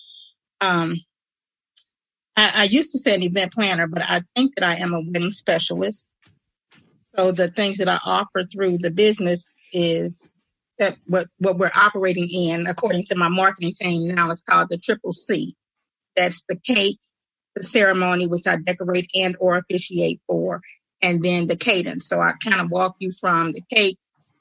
[0.61, 0.97] Um,
[2.37, 5.01] I, I used to say an event planner, but I think that I am a
[5.01, 6.13] wedding specialist.
[7.17, 9.47] So the things that I offer through the business
[9.77, 10.43] is
[10.79, 14.79] that what, what we're operating in, according to my marketing team now, is called the
[14.79, 15.55] Triple C.
[16.17, 16.99] That's the cake,
[17.55, 20.63] the ceremony, which I decorate and or officiate for,
[21.03, 22.09] and then the cadence.
[22.09, 23.99] So I kind of walk you from the cake,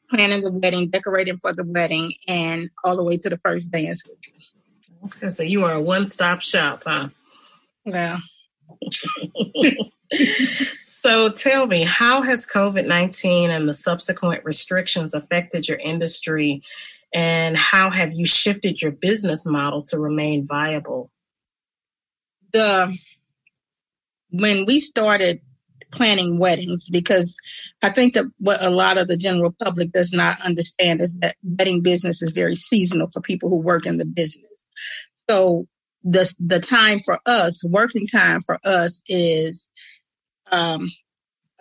[0.10, 4.06] planning the wedding, decorating for the wedding, and all the way to the first dance
[4.07, 4.34] with you.
[5.06, 7.10] Okay, so you are a one stop shop, huh?
[7.86, 8.22] Well,
[11.06, 16.64] So tell me, how has COVID 19 and the subsequent restrictions affected your industry?
[17.14, 21.11] And how have you shifted your business model to remain viable?
[22.56, 22.98] the
[24.32, 25.41] when we started
[25.91, 27.38] planning weddings because
[27.84, 31.36] I think that what a lot of the general public does not understand is that
[31.44, 34.68] wedding business is very seasonal for people who work in the business.
[35.30, 35.68] So
[36.03, 39.69] the the time for us, working time for us is
[40.51, 40.89] um,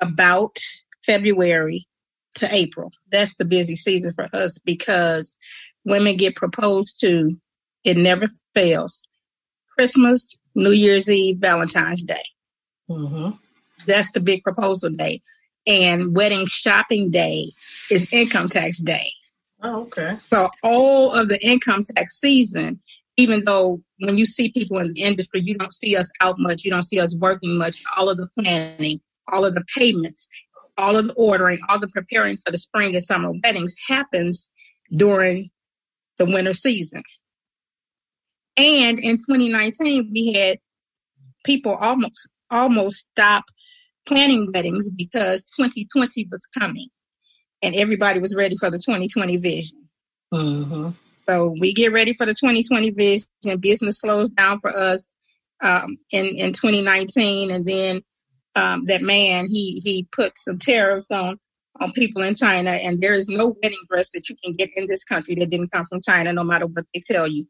[0.00, 0.58] about
[1.04, 1.86] February
[2.36, 2.90] to April.
[3.10, 5.36] That's the busy season for us because
[5.84, 7.36] women get proposed to.
[7.84, 9.02] It never fails.
[9.76, 12.22] Christmas, New Year's Eve, Valentine's Day.
[12.88, 13.30] Mm-hmm.
[13.86, 15.20] That's the big proposal day.
[15.66, 17.50] And wedding shopping day
[17.90, 19.06] is income tax day.
[19.62, 20.14] Oh, okay.
[20.14, 22.80] So all of the income tax season,
[23.16, 26.64] even though when you see people in the industry, you don't see us out much,
[26.64, 29.00] you don't see us working much, all of the planning,
[29.32, 30.28] all of the payments,
[30.76, 34.50] all of the ordering, all the preparing for the spring and summer weddings happens
[34.96, 35.50] during
[36.18, 37.02] the winter season.
[38.56, 40.58] And in 2019, we had
[41.44, 43.44] people almost almost stop
[44.06, 46.88] planning weddings because 2020 was coming
[47.62, 49.78] and everybody was ready for the 2020 vision.
[50.32, 50.90] Mm-hmm.
[51.28, 53.60] So we get ready for the 2020 vision.
[53.60, 55.14] Business slows down for us
[55.62, 58.02] um, in in 2019, and then
[58.54, 61.38] um, that man he he put some tariffs on
[61.80, 64.86] on people in China, and there is no wedding dress that you can get in
[64.86, 67.46] this country that didn't come from China, no matter what they tell you.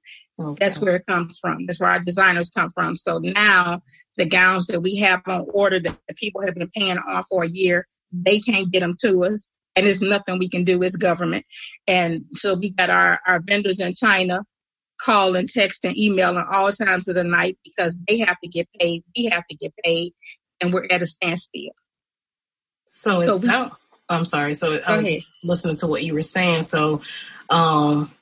[0.58, 1.66] That's where it comes from.
[1.66, 2.96] That's where our designers come from.
[2.96, 3.82] So now
[4.16, 7.44] the gowns that we have on order that the people have been paying on for
[7.44, 9.56] a year, they can't get them to us.
[9.76, 11.44] And there's nothing we can do as government.
[11.88, 14.40] And so we got our, our vendors in China
[15.00, 19.02] calling, texting, emailing all times of the night because they have to get paid.
[19.16, 20.12] We have to get paid.
[20.60, 21.72] And we're at a standstill.
[22.86, 23.72] So it So we- sound,
[24.08, 24.54] I'm sorry.
[24.54, 25.20] So I was ahead.
[25.42, 26.62] listening to what you were saying.
[26.64, 27.00] So,
[27.50, 28.12] um,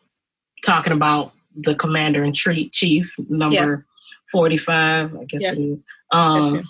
[0.64, 3.84] talking about the commander in chief, chief number
[4.30, 5.52] 45, I guess Yeah.
[5.52, 5.84] it is.
[6.12, 6.66] Um,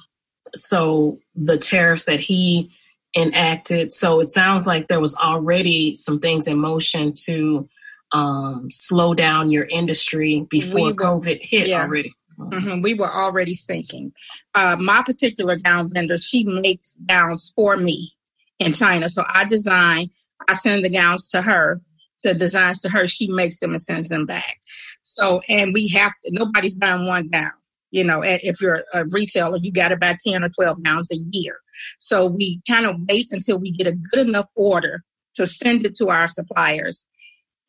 [0.46, 2.72] so the tariffs that he
[3.16, 3.92] enacted.
[3.92, 7.68] So it sounds like there was already some things in motion to
[8.12, 11.82] um, slow down your industry before We were- COVID hit yeah.
[11.82, 12.12] already.
[12.38, 14.12] Mhm, We were already thinking.
[14.54, 18.12] Uh, my particular gown vendor, she makes gowns for me
[18.58, 19.08] in China.
[19.08, 20.10] So I design,
[20.48, 21.80] I send the gowns to her,
[22.24, 23.06] the designs to her.
[23.06, 24.56] She makes them and sends them back.
[25.02, 27.50] So, and we have to, nobody's buying one gown.
[27.92, 31.16] You know, if you're a retailer, you got to buy 10 or 12 gowns a
[31.30, 31.58] year.
[32.00, 35.04] So we kind of wait until we get a good enough order
[35.34, 37.06] to send it to our suppliers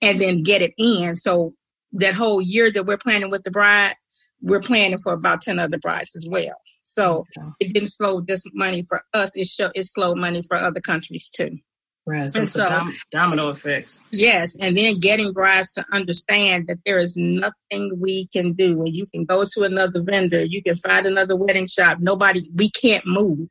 [0.02, 1.16] and then get it in.
[1.16, 1.54] So
[1.94, 3.96] that whole year that we're planning with the bride,
[4.42, 6.56] we're planning for about 10 other brides as well.
[6.84, 7.26] So
[7.60, 9.32] it didn't slow this money for us.
[9.36, 11.58] It show it slowed money for other countries too.
[12.06, 12.30] Right.
[12.30, 14.00] So And so- dom- domino effect.
[14.12, 18.80] Yes, and then getting brides to understand that there is nothing we can do.
[18.80, 22.00] And you can go to another vendor, you can find another wedding shop.
[22.02, 23.48] Nobody, we can't move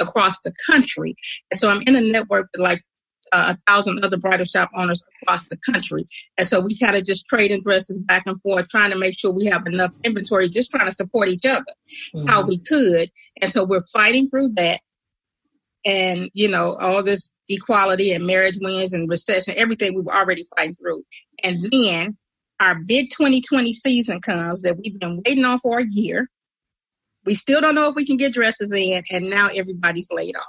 [0.00, 1.16] across the country.
[1.50, 2.82] And so I'm in a network with like
[3.32, 6.06] uh, a thousand other bridal shop owners across the country.
[6.38, 9.32] And so we kind of just trading dresses back and forth, trying to make sure
[9.32, 11.64] we have enough inventory, just trying to support each other
[12.28, 13.10] how we could.
[13.42, 14.80] And so we're fighting through that.
[15.84, 20.44] And, you know, all this equality and marriage wins and recession, everything we were already
[20.56, 21.02] fighting through.
[21.44, 22.16] And then
[22.60, 26.28] our big 2020 season comes that we've been waiting on for a year.
[27.24, 30.44] We still don't know if we can get dresses in, and now everybody's laid off.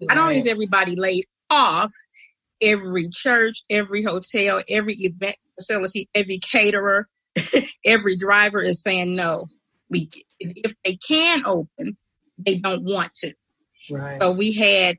[0.00, 1.92] Not only is everybody laid off,
[2.60, 7.08] every church, every hotel, every event facility, every caterer,
[7.84, 9.46] every driver is saying no.
[9.90, 11.96] We if they can open,
[12.38, 13.34] they don't want to.
[13.90, 14.20] Right.
[14.20, 14.98] So we had,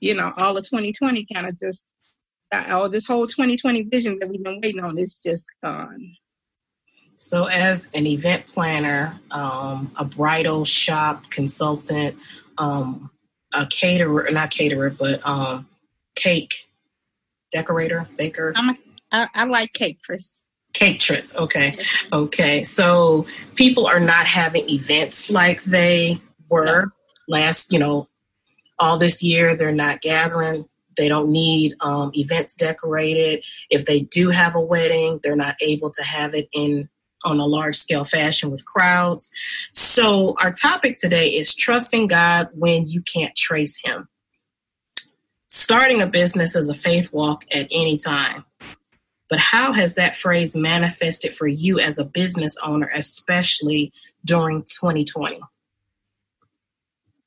[0.00, 1.92] you know, all of 2020 kind of just
[2.52, 6.14] uh, all this whole 2020 vision that we've been waiting on is just gone.
[7.18, 12.16] So, as an event planner, um, a bridal shop consultant,
[12.58, 13.10] um,
[13.54, 15.66] a caterer, not caterer, but um,
[16.14, 16.68] cake
[17.50, 18.74] decorator, baker, I'm a,
[19.10, 20.44] I, I like cake, Chris.
[20.74, 21.34] cateress.
[21.36, 21.78] Okay,
[22.12, 22.62] okay.
[22.62, 26.92] So people are not having events like they were
[27.28, 27.72] last.
[27.72, 28.08] You know,
[28.78, 30.68] all this year they're not gathering.
[30.96, 33.44] They don't need um, events decorated.
[33.70, 36.88] If they do have a wedding, they're not able to have it in
[37.24, 39.30] on a large scale fashion with crowds.
[39.72, 44.08] So our topic today is trusting God when you can't trace Him.
[45.48, 48.44] Starting a business is a faith walk at any time.
[49.28, 53.92] But how has that phrase manifested for you as a business owner, especially
[54.24, 55.40] during 2020?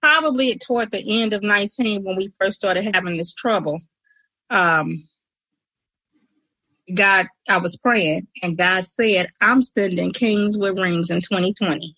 [0.02, 3.80] Probably toward the end of 19 when we first started having this trouble.
[4.50, 5.04] Um,
[6.96, 11.96] God, I was praying, and God said, I'm sending kings with rings in 2020.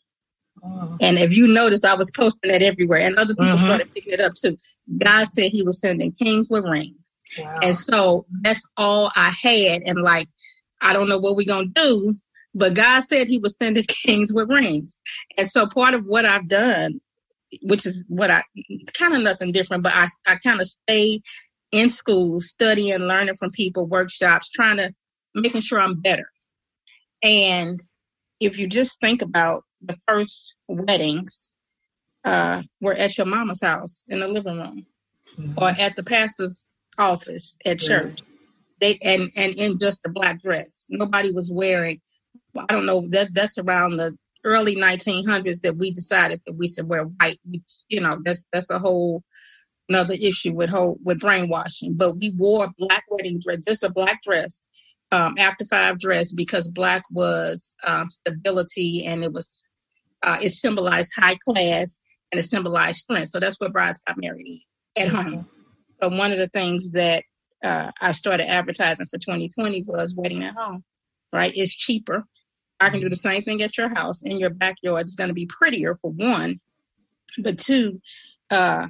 [0.99, 3.63] And if you notice, I was posting that everywhere, and other people Mhm.
[3.65, 4.57] started picking it up too.
[4.97, 7.21] God said He was sending kings with rings.
[7.63, 9.83] And so that's all I had.
[9.85, 10.27] And like,
[10.81, 12.13] I don't know what we're going to do,
[12.53, 14.99] but God said He was sending kings with rings.
[15.37, 16.99] And so part of what I've done,
[17.63, 18.43] which is what I
[18.93, 21.21] kind of nothing different, but I, I kind of stayed
[21.71, 24.93] in school, studying, learning from people, workshops, trying to
[25.33, 26.29] making sure I'm better.
[27.23, 27.81] And
[28.39, 31.57] if you just think about the first weddings,
[32.23, 34.85] uh, were at your mama's house in the living room
[35.57, 38.21] or at the pastor's office at church.
[38.79, 40.87] they and and in just a black dress.
[40.89, 41.99] Nobody was wearing.
[42.55, 46.87] I don't know that that's around the early 1900s that we decided that we should
[46.87, 47.39] wear white.
[47.45, 49.23] which, You know, that's that's a whole
[49.89, 51.95] another issue with whole with brainwashing.
[51.95, 54.67] But we wore a black wedding dress, just a black dress,
[55.11, 59.63] um, after five dress because black was um, stability and it was
[60.23, 62.01] uh, it symbolized high class
[62.31, 63.29] and it symbolized strength.
[63.29, 64.63] So that's what brides got married
[64.97, 65.47] at home.
[66.01, 67.23] So one of the things that
[67.63, 70.83] uh, I started advertising for 2020 was wedding at home.
[71.33, 72.25] Right, it's cheaper.
[72.81, 75.05] I can do the same thing at your house in your backyard.
[75.05, 76.59] It's going to be prettier for one,
[77.37, 78.01] but two,
[78.49, 78.87] uh,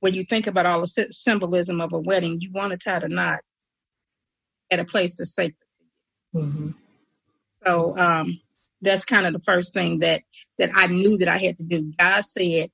[0.00, 3.08] when you think about all the symbolism of a wedding, you want to tie the
[3.08, 3.40] knot
[4.70, 5.56] at a place that's sacred.
[6.34, 6.70] Mm-hmm.
[7.58, 8.40] So um,
[8.80, 10.22] that's kind of the first thing that
[10.58, 11.92] that I knew that I had to do.
[11.98, 12.70] God said,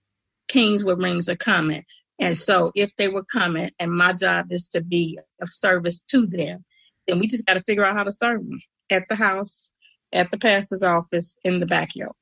[0.49, 1.85] "Kings with rings are coming,"
[2.19, 6.27] and so if they were coming, and my job is to be of service to
[6.27, 6.65] them,
[7.07, 8.61] then we just got to figure out how to serve them
[8.91, 9.71] at the house,
[10.13, 12.13] at the pastor's office, in the backyard.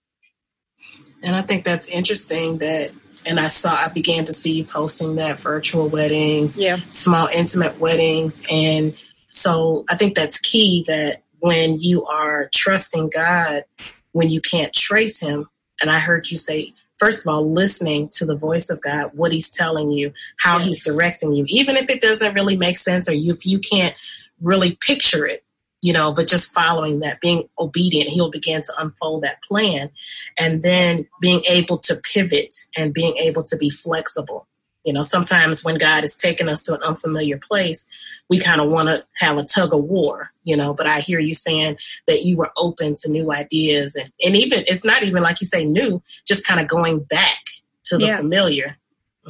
[1.23, 2.93] And I think that's interesting that,
[3.27, 7.81] and I saw, I began to see you posting that virtual weddings, yeah, small intimate
[7.81, 8.47] weddings.
[8.51, 8.95] And
[9.31, 13.65] so I think that's key that when you are trusting God,
[14.13, 15.49] when you can't trace Him,
[15.81, 19.33] and I heard you say, first of all, listening to the voice of God, what
[19.33, 23.15] He's telling you, how He's directing you, even if it doesn't really make sense or
[23.15, 24.01] you, if you can't
[24.41, 25.45] really picture it,
[25.83, 29.91] you know, but just following that, being obedient, he'll begin to unfold that plan.
[30.39, 34.47] And then being able to pivot and being able to be flexible.
[34.85, 37.87] You know, sometimes when God is taking us to an unfamiliar place,
[38.31, 41.19] we kind of want to have a tug of war, you know, but I hear
[41.19, 41.77] you saying
[42.07, 45.47] that you were open to new ideas and, and even it's not even like you
[45.47, 47.39] say new, just kind of going back
[47.85, 48.17] to the Yeah.
[48.17, 48.79] familiar.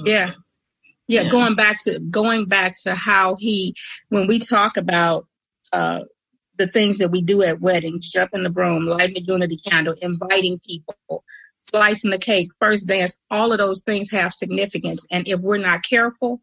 [0.05, 0.33] Yeah.
[1.09, 1.29] yeah.
[1.29, 3.75] going back to going back to how he
[4.11, 5.27] when we talk about
[5.73, 6.03] uh
[6.59, 10.59] the things that we do at weddings, jumping the broom, lighting the unity candle, inviting
[10.67, 11.25] people,
[11.61, 15.07] slicing the cake, first dance, all of those things have significance.
[15.11, 16.41] And if we're not careful,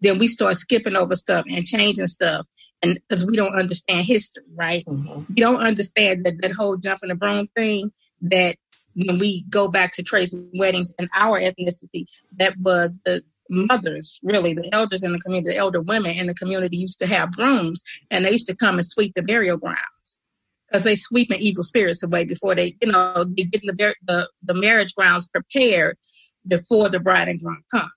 [0.00, 2.46] then we start skipping over stuff and changing stuff.
[2.82, 4.84] And because we don't understand history, right?
[4.86, 5.22] Mm-hmm.
[5.28, 7.92] We don't understand that that whole jumping the broom thing
[8.22, 8.56] that
[8.94, 12.06] when we go back to trace weddings in our ethnicity,
[12.38, 13.22] that was the
[13.52, 17.06] mothers, really, the elders in the community, the elder women in the community used to
[17.06, 20.18] have brooms and they used to come and sweep the burial grounds
[20.66, 24.54] because they sweeping evil spirits away before they, you know, they getting the, the, the
[24.54, 25.98] marriage grounds prepared
[26.46, 27.90] before the bride and groom come.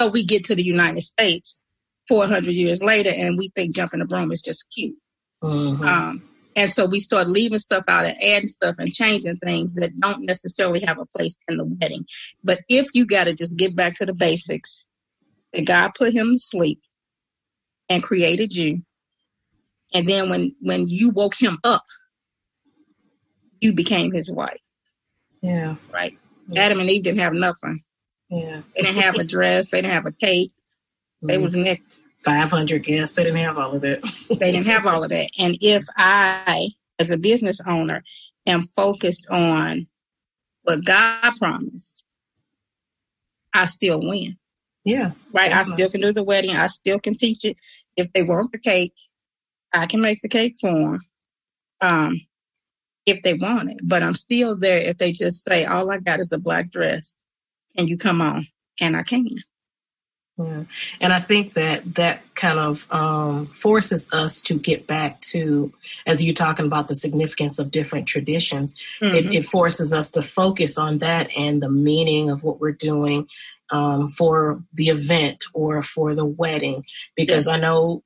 [0.00, 1.62] So we get to the United States
[2.08, 4.96] 400 years later and we think jumping the broom is just cute.
[5.82, 6.22] Um,
[6.56, 10.24] and so we start leaving stuff out and adding stuff and changing things that don't
[10.24, 12.06] necessarily have a place in the wedding.
[12.42, 14.86] But if you got to just get back to the basics,
[15.52, 16.80] that God put him to sleep
[17.90, 18.78] and created you,
[19.94, 21.84] and then when when you woke him up,
[23.60, 24.58] you became his wife.
[25.42, 25.76] Yeah.
[25.92, 26.18] Right.
[26.56, 27.80] Adam and Eve didn't have nothing.
[28.30, 28.62] Yeah.
[28.74, 29.68] They didn't have a dress.
[29.68, 30.50] They didn't have a cake.
[31.22, 31.42] They mm-hmm.
[31.42, 31.84] was naked.
[32.26, 33.14] 500 guests.
[33.14, 34.02] They didn't have all of that.
[34.40, 35.30] they didn't have all of that.
[35.38, 38.02] And if I, as a business owner,
[38.46, 39.86] am focused on
[40.64, 42.04] what God promised,
[43.54, 44.36] I still win.
[44.84, 45.12] Yeah.
[45.32, 45.54] Right?
[45.54, 46.56] I still can do the wedding.
[46.56, 47.56] I still can teach it.
[47.96, 48.94] If they want the cake,
[49.72, 51.00] I can make the cake for them.
[51.80, 52.20] Um,
[53.06, 53.78] if they want it.
[53.84, 57.22] But I'm still there if they just say, all I got is a black dress
[57.76, 58.46] and you come on.
[58.80, 59.28] And I can.
[60.38, 60.64] Yeah.
[61.00, 65.72] And I think that that kind of um, forces us to get back to,
[66.06, 69.34] as you're talking about the significance of different traditions, it, Mhm.
[69.34, 73.28] it forces us to focus on that and the meaning of what we're doing
[73.70, 76.84] um, for the event or for the wedding.
[77.16, 78.02] Because I know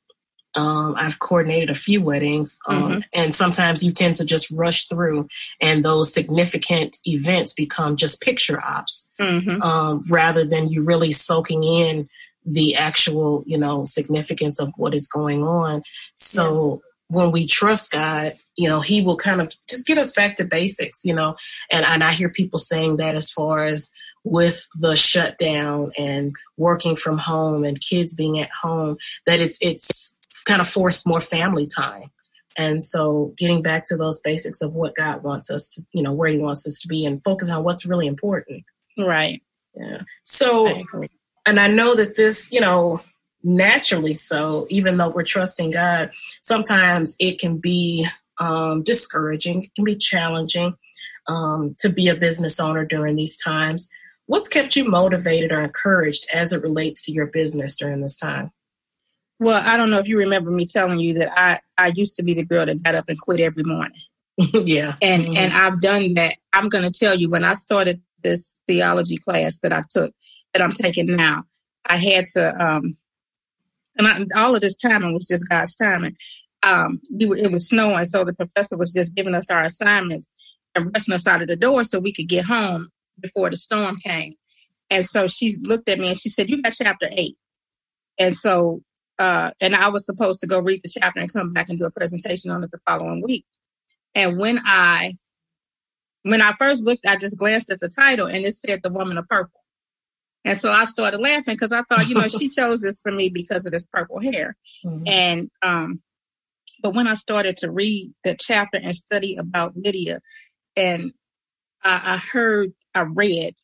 [0.56, 3.04] um, I've coordinated a few weddings, um, Mhm.
[3.12, 5.28] and sometimes you tend to just rush through,
[5.60, 9.62] and those significant events become just picture ops Mhm.
[9.62, 12.08] um, rather than you really soaking in
[12.44, 15.82] the actual, you know, significance of what is going on.
[16.16, 20.36] So when we trust God, you know, He will kind of just get us back
[20.36, 21.36] to basics, you know.
[21.70, 23.90] And and I hear people saying that as far as
[24.24, 28.96] with the shutdown and working from home and kids being at home,
[29.26, 32.10] that it's it's kind of forced more family time.
[32.56, 36.12] And so getting back to those basics of what God wants us to, you know,
[36.12, 38.64] where He wants us to be and focus on what's really important.
[38.98, 39.42] Right.
[39.74, 40.02] Yeah.
[40.24, 40.82] So,
[41.46, 43.00] and I know that this, you know,
[43.42, 46.10] naturally so, even though we're trusting God,
[46.42, 48.06] sometimes it can be
[48.38, 50.74] um, discouraging, it can be challenging
[51.28, 53.88] um, to be a business owner during these times.
[54.26, 58.50] What's kept you motivated or encouraged as it relates to your business during this time?
[59.40, 62.22] Well, I don't know if you remember me telling you that I I used to
[62.22, 63.98] be the girl that got up and quit every morning.
[64.38, 64.96] yeah.
[65.02, 65.38] And Mhm.
[65.38, 66.36] and I've done that.
[66.52, 70.12] I'm going to tell you when I started this theology class that I took
[70.52, 71.44] that I'm taking now,
[71.88, 72.96] I had to um
[73.96, 76.16] and I, all of this timing was just God's timing.
[76.62, 80.34] Um, we were, it was snowing, so the professor was just giving us our assignments
[80.74, 82.88] and rushing us out of the door so we could get home
[83.20, 84.34] before the storm came.
[84.90, 87.36] And so she looked at me and she said, "You got chapter eight.
[88.18, 88.82] And so,
[89.20, 91.84] uh, and I was supposed to go read the chapter and come back and do
[91.84, 93.44] a presentation on it the following week.
[94.14, 95.12] And when I,
[96.22, 99.18] when I first looked, I just glanced at the title and it said "The Woman
[99.18, 99.60] of Purple."
[100.46, 103.28] And so I started laughing because I thought, you know, she chose this for me
[103.28, 104.56] because of this purple hair.
[105.06, 106.00] And um,
[106.82, 110.20] but when I started to read the chapter and study about Lydia,
[110.76, 111.12] and
[111.84, 113.54] I, I heard, I read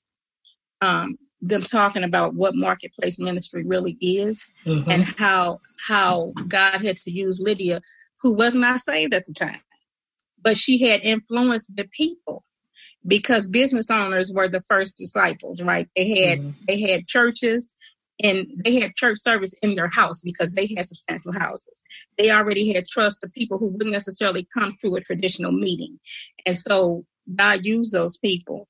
[0.82, 4.84] um, them talking about what marketplace ministry really is, Mhm.
[4.88, 7.80] and how how God had to use Lydia,
[8.22, 9.60] who was not saved at the time,
[10.42, 12.44] but she had influenced the people
[13.06, 15.88] because business owners were the first disciples, right?
[15.96, 17.74] They had they had churches
[18.22, 21.84] and they had church service in their house because they had substantial houses.
[22.16, 26.00] They already had trust of people who wouldn't necessarily come to a traditional meeting.
[26.46, 27.04] And so
[27.34, 28.68] God used those people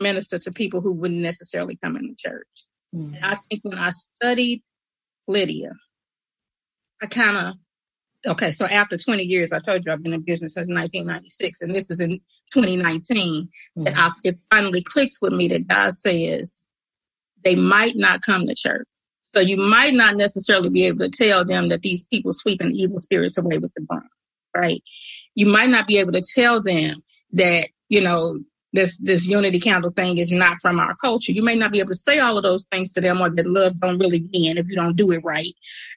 [0.00, 2.46] minister to people who wouldn't necessarily come in the church.
[2.94, 3.16] Mm.
[3.16, 4.62] And I think when I studied
[5.28, 5.72] Lydia,
[7.02, 7.54] I kind of
[8.32, 8.50] okay.
[8.50, 11.90] So after 20 years, I told you I've been in business since 1996, and this
[11.90, 12.20] is in
[12.52, 13.98] 2019 that mm.
[13.98, 16.66] I, it finally clicks with me that God says
[17.44, 18.86] they might not come to church.
[19.22, 23.00] So you might not necessarily be able to tell them that these people sweeping evil
[23.00, 24.02] spirits away with the bomb,
[24.56, 24.82] right?
[25.34, 27.02] You might not be able to tell them
[27.32, 28.40] that you know
[28.76, 31.32] this this unity candle thing is not from our culture.
[31.32, 33.46] You may not be able to say all of those things to them, or that
[33.46, 35.52] love don't really win if you don't do it right,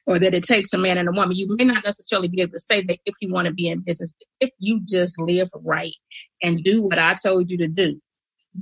[0.06, 1.36] or that it takes a man and a woman.
[1.36, 3.82] You may not necessarily be able to say that if you want to be in
[3.82, 5.94] business, if you just live right
[6.42, 8.00] and do what I told you to do,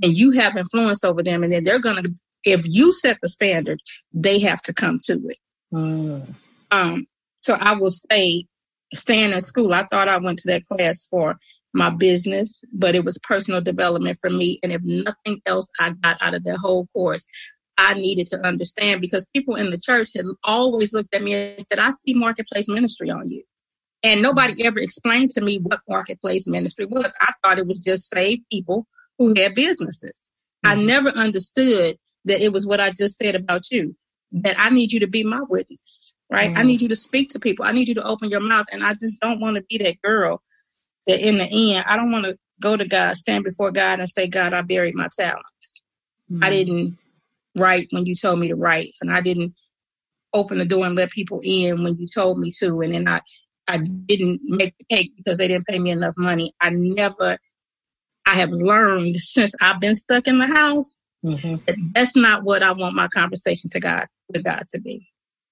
[0.03, 2.03] and you have influence over them, and then they're gonna.
[2.43, 3.81] If you set the standard,
[4.13, 5.37] they have to come to it.
[6.71, 7.07] Um,
[7.41, 8.45] so I will say,
[8.93, 11.37] staying in school, I thought I went to that class for
[11.73, 14.59] my business, but it was personal development for me.
[14.63, 17.25] And if nothing else I got out of that whole course,
[17.77, 21.61] I needed to understand because people in the church has always looked at me and
[21.65, 23.43] said, I see marketplace ministry on you.
[24.03, 27.13] And nobody ever explained to me what marketplace ministry was.
[27.21, 28.87] I thought it was just saved people
[29.17, 30.29] who had businesses.
[30.63, 33.95] I never understood that it was what I just said about you,
[34.31, 36.51] that I need you to be my witness, right?
[36.55, 36.65] I Mhm.
[36.65, 37.65] need you to speak to people.
[37.65, 38.65] I need you to open your mouth.
[38.71, 40.41] And I just don't want to be that girl
[41.09, 44.07] that in the end, I don't want to go to God, stand before God and
[44.07, 45.81] say, God, I buried my talents.
[46.29, 46.49] I mm-hmm.
[46.51, 46.97] didn't
[47.55, 49.55] write when you told me to write, and I didn't
[50.33, 53.21] open the door and let people in when you told me to, and then I,
[53.67, 56.53] I didn't make the cake because they didn't pay me enough money.
[56.61, 57.39] I never,
[58.27, 61.55] I have learned since I've been stuck in the house mm-hmm.
[61.65, 65.07] that that's not what I want my conversation to God with God to be.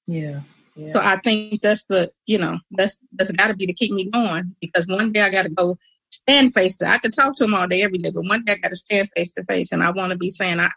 [0.05, 0.41] Yeah.
[0.77, 0.91] Yeah.
[0.91, 4.09] So I think that's the, you know, that's that's got to be to keep me
[4.09, 5.77] going because one day I got to go
[6.11, 6.87] stand face to.
[6.87, 8.75] I could talk to him all day, every day, but one day I got to
[8.75, 10.69] stand face to face, and I want to be saying, I,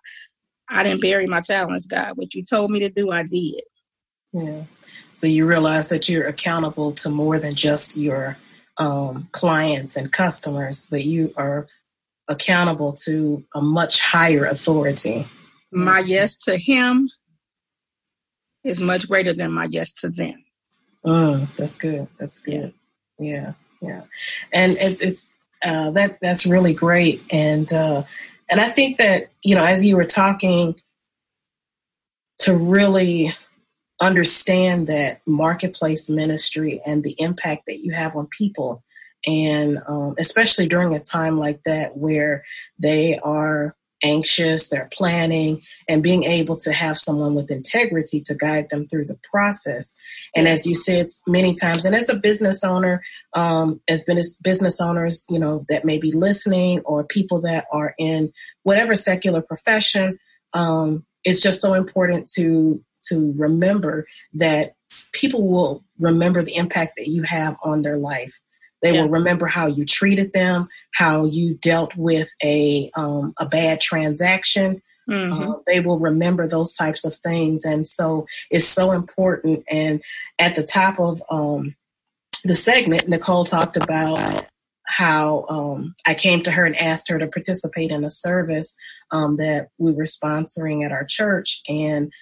[0.70, 2.12] I didn't bury my talents, God.
[2.16, 3.62] What you told me to do, I did.
[4.32, 4.62] Yeah.
[5.12, 8.38] So you realize that you're accountable to more than just your
[8.78, 11.66] um, clients and customers, but you are
[12.28, 15.26] accountable to a much higher authority.
[15.72, 17.10] My yes to Him
[18.64, 20.44] is much greater than my yes to them.
[21.04, 22.08] Mm, that's good.
[22.18, 22.74] That's good.
[23.18, 24.02] Yeah, yeah.
[24.52, 27.22] And it's it's uh, that that's really great.
[27.30, 28.04] And uh,
[28.50, 30.74] and I think that you know, as you were talking,
[32.38, 33.30] to really
[34.00, 38.82] understand that marketplace ministry and the impact that you have on people,
[39.26, 42.44] and um, especially during a time like that where
[42.78, 48.70] they are anxious, they're planning, and being able to have someone with integrity to guide
[48.70, 49.94] them through the process.
[50.34, 53.02] And as you said many times, and as a business owner,
[53.34, 57.94] um, as business business owners, you know that may be listening, or people that are
[57.98, 58.32] in
[58.62, 60.18] whatever secular profession,
[60.54, 64.66] um, it's just so important to to remember that
[65.12, 68.40] people will remember the impact that you have on their life.
[68.82, 73.80] They will remember how you treated them, how you dealt with a um, a bad
[73.80, 74.82] transaction.
[75.32, 79.64] Uh, they will remember those types of things, and so it's so important.
[79.70, 80.02] And
[80.38, 81.74] at the top of um,
[82.44, 84.46] the segment, Nichol talked about
[84.86, 88.76] how um, I came to her and asked her to participate in a service
[89.10, 92.12] um, that we were sponsoring at our church, and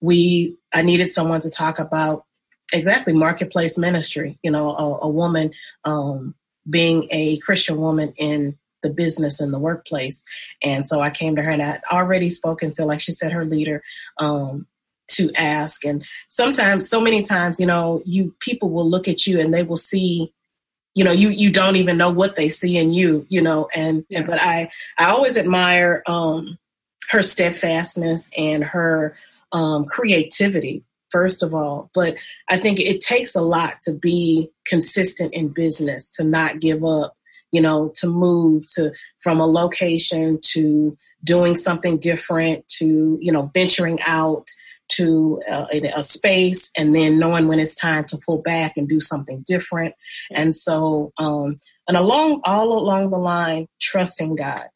[0.00, 2.25] we I needed someone to talk about
[2.72, 4.38] exactly marketplace ministry.
[4.42, 5.52] You know, a, a woman
[5.84, 6.34] um,
[6.68, 10.24] being a Christian woman in the business and the workplace.
[10.62, 13.44] And so I came to her and I'd already spoken to, like she said, her
[13.44, 13.82] leader
[14.18, 14.66] um,
[15.08, 15.84] to ask.
[15.84, 19.62] And sometimes, so many times, you know, you people will look at you and they
[19.62, 20.32] will see
[20.94, 24.04] you know you you don't even know what they see in you you know and,
[24.10, 24.68] and but i
[24.98, 26.56] i always admire um
[27.10, 29.14] her steadfastness and her
[29.52, 32.16] um creativity first of all but
[32.48, 37.14] i think it takes a lot to be consistent in business to not give up
[37.52, 43.50] you know to move to from a location to doing something different to you know
[43.54, 44.46] venturing out
[44.88, 48.88] to uh, a, a space and then knowing when it's time to pull back and
[48.88, 49.94] do something different.
[50.30, 51.56] And so um
[51.88, 54.66] and along all along the line trusting god.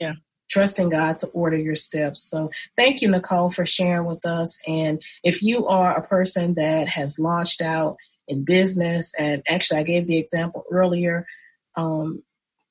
[0.00, 0.14] Yeah.
[0.50, 2.22] Trusting god to order your steps.
[2.22, 4.60] So thank you Nichol for sharing with us.
[4.66, 7.96] And if you are a person that has launched out
[8.30, 11.26] in business and actually i gave the example earlier
[11.76, 12.22] um,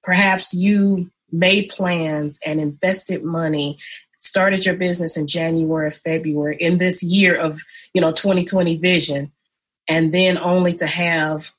[0.01, 3.77] perhaps you made plans and invested money
[4.18, 7.60] started your business in january february in this year of
[7.93, 9.31] you know 2020 vision
[9.88, 11.51] and then only to have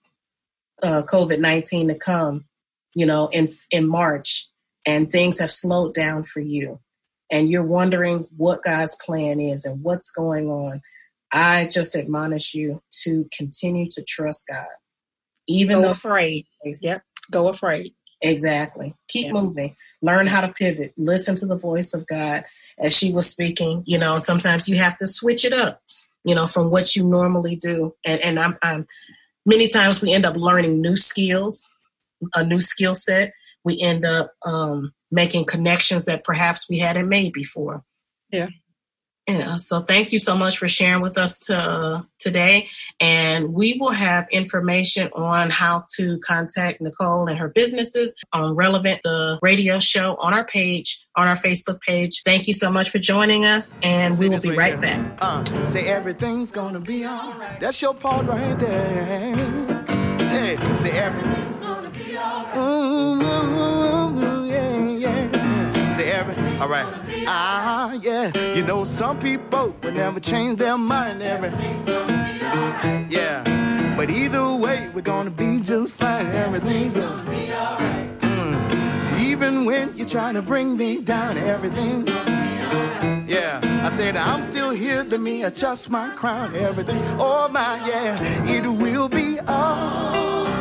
[0.83, 2.47] uh, covid-19 to come
[2.95, 4.49] you know in in march
[4.87, 6.81] and things have slowed down for you
[7.31, 10.81] and you're wondering what god's plan is and what's going on
[11.33, 14.67] i just admonish you to continue to trust god
[15.49, 16.47] even Go though afraid.
[16.65, 17.03] Yep.
[17.33, 17.93] Go afraid.
[18.23, 18.95] Exactly.
[19.09, 19.33] Keep Yeah.
[19.33, 19.75] moving.
[20.01, 20.93] Learn how to pivot.
[20.97, 22.45] Listen to the voice of God
[22.79, 23.83] as she was speaking.
[23.87, 25.83] You know, sometimes you have to switch it up,
[26.23, 27.95] you know, from what you normally do.
[28.05, 28.87] And and I'm, I'm
[29.45, 31.69] many times we end up learning new skills,
[32.35, 33.33] a new skill set.
[33.65, 37.83] We end up um, making connections that perhaps we hadn't made before.
[38.31, 38.49] Yeah.
[39.29, 42.69] Yeah, so thank you so much for sharing with us to, today.
[42.99, 49.01] And we will have information on how to contact Nichol and her businesses on Relevant,
[49.05, 52.23] the radio show on our page, on our Facebook page.
[52.25, 55.19] Thank you so much for joining us, and we will be right back.
[55.21, 57.61] Uh, say everything's gonna be alright.
[57.61, 59.37] That's your part right there.
[60.19, 61.60] Hey, say everything's
[62.57, 64.47] alright.
[64.49, 65.91] yeah, yeah.
[65.91, 66.87] Say every, alright.
[67.27, 68.31] Ah, yeah.
[68.55, 71.23] You know, some people will never change their mind.
[71.23, 71.53] Alright.
[73.11, 73.95] Yeah.
[73.97, 76.27] But either way, we're gonna be just fine.
[76.27, 78.19] Everything's gonna be alright.
[78.21, 79.21] Mm.
[79.21, 83.29] Even when you try to bring me down, everything's gonna be alright.
[83.29, 87.01] Yeah, I said I'm still here to me, adjust my crown, everything.
[87.19, 90.60] Oh my, yeah, it will be alright.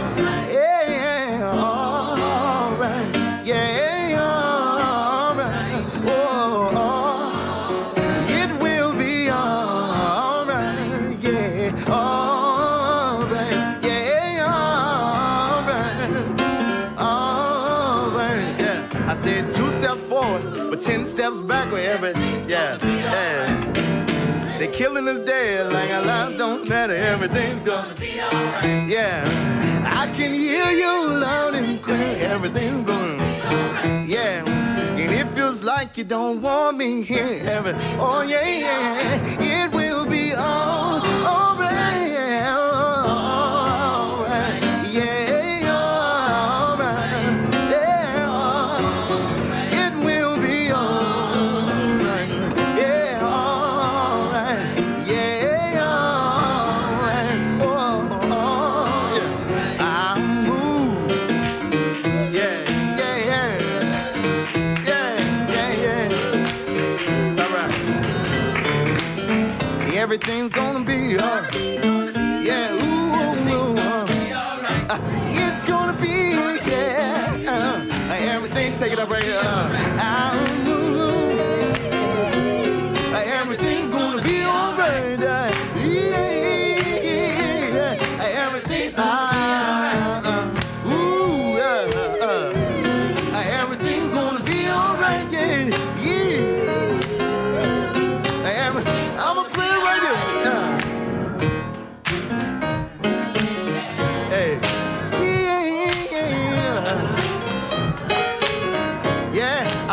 [20.81, 21.81] Ten steps backward.
[21.81, 22.11] Every,
[22.47, 22.98] yeah, yeah.
[24.59, 26.93] They killing us dead like our lives don't matter.
[26.93, 28.89] Everything's gonna be alright.
[28.89, 29.23] Yeah,
[29.85, 32.17] I can hear you loud and clear.
[32.27, 34.05] Everything's gonna be alright.
[34.05, 37.39] Yeah, and it feels like you don't want me here.
[37.45, 42.17] Every, oh yeah, yeah, it will be all alright.
[43.07, 44.85] All right.
[44.91, 45.28] Yeah,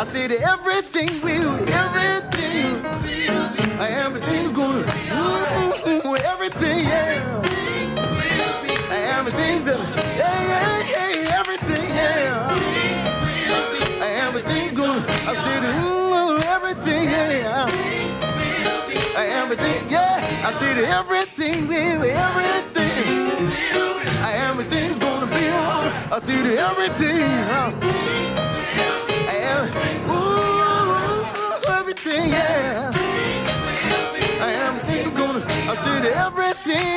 [0.07, 2.85] said everything will, everything,
[3.77, 4.79] everything's gonna,
[5.85, 7.41] ooh, everything, yeah,
[9.17, 9.83] everything's gonna,
[10.15, 12.47] yeah, yeah, yeah, everything, yeah,
[14.23, 15.03] everything's gonna.
[15.27, 15.63] I said
[16.55, 17.67] everything, yeah,
[19.17, 20.45] everything, yeah.
[20.47, 23.51] I said everything will, everything,
[24.23, 25.91] everything's gonna be on.
[26.13, 27.19] I said everything.
[27.19, 28.46] Yeah.
[35.77, 36.96] I said everything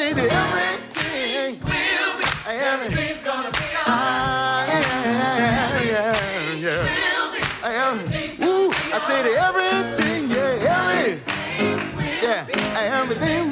[0.00, 2.24] said everything will be.
[2.48, 4.86] Everything's gonna be alright.
[6.62, 7.40] Will be.
[8.42, 11.20] Ooh, I said everything, yeah, every.
[12.22, 12.46] Yeah,
[12.98, 13.49] everything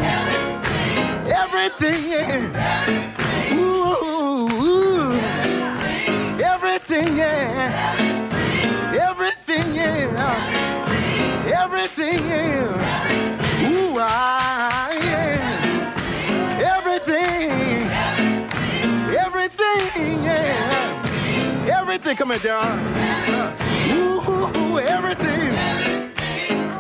[1.43, 3.53] Everything, yeah.
[3.53, 5.14] Ooh,
[6.41, 7.95] everything, yeah.
[9.07, 10.41] Everything, yeah.
[11.61, 12.91] Everything, yeah.
[22.12, 22.80] everything coming down.
[23.30, 23.56] Uh,
[23.94, 25.56] ooh, ooh, ooh, everything.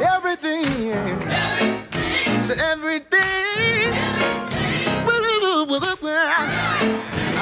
[0.01, 0.91] Everything.
[0.91, 2.41] Everything.
[2.41, 3.21] So everything.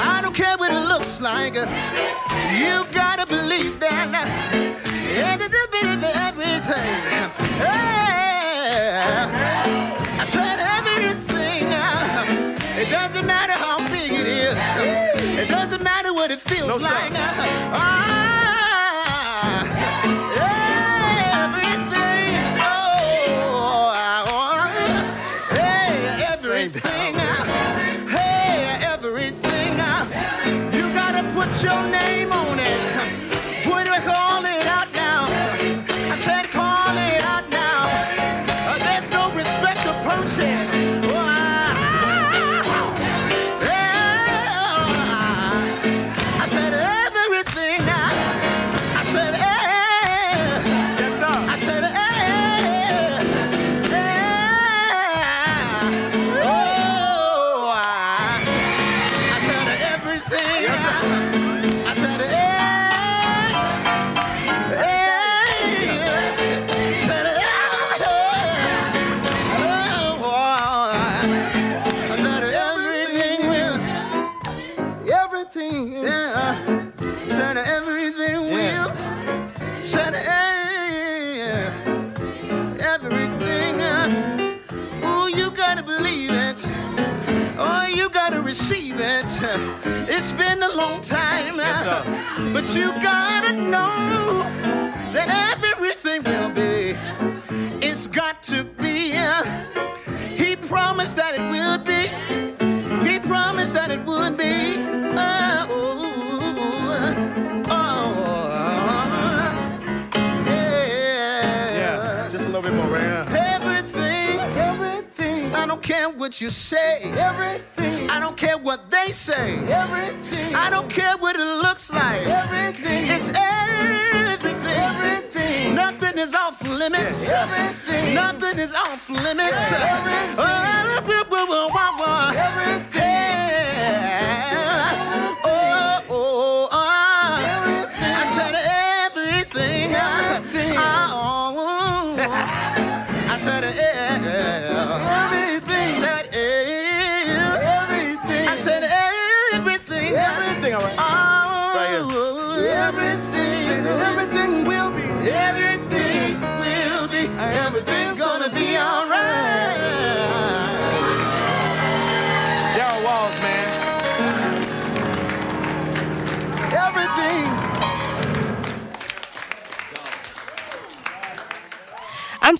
[0.02, 1.54] I don't care what it looks like.
[1.54, 4.08] You gotta believe that.
[6.28, 6.84] Everything.
[7.58, 9.49] Hey.
[15.40, 17.16] It doesn't matter what it feels no, like.
[17.16, 18.09] Sir.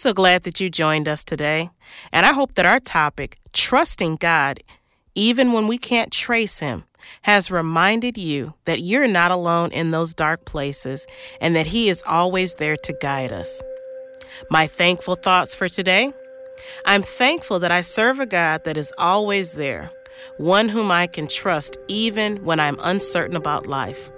[0.01, 1.69] So glad that you joined us today,
[2.13, 4.61] and I hope that our topic, trusting God,
[5.15, 6.85] even when we can't trace Him,
[7.23, 11.07] has reminded you that you're not alone in those dark places
[11.41, 13.61] and that He is always there to guide us.
[14.51, 16.13] My thankful thoughts for today
[16.87, 19.91] I'm thankful that I serve a God that is always there,
[20.39, 24.11] one whom I can trust even when I'm uncertain about life.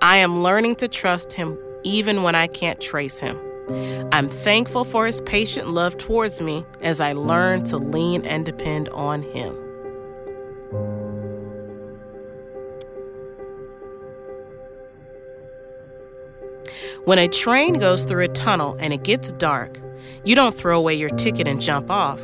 [0.00, 3.40] I am learning to trust Him even when I can't trace Him.
[4.12, 8.88] I'm thankful for His patient love towards me as I learn to lean and depend
[8.90, 9.54] on Him.
[17.04, 19.78] When a train goes through a tunnel and it gets dark,
[20.24, 22.20] you don't throw away your ticket and jump off.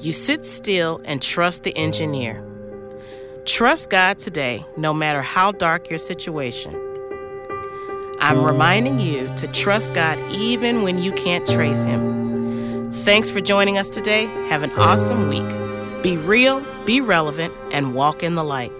[0.00, 2.44] You sit still and trust the engineer.
[3.46, 6.87] Trust God today, no matter how dark your situation.
[8.20, 12.90] I'm reminding you to trust God even when you can't trace Him.
[12.90, 14.24] Thanks for joining us today.
[14.48, 16.02] Have an awesome week.
[16.02, 18.72] Be real, be relevant, and walk in the light.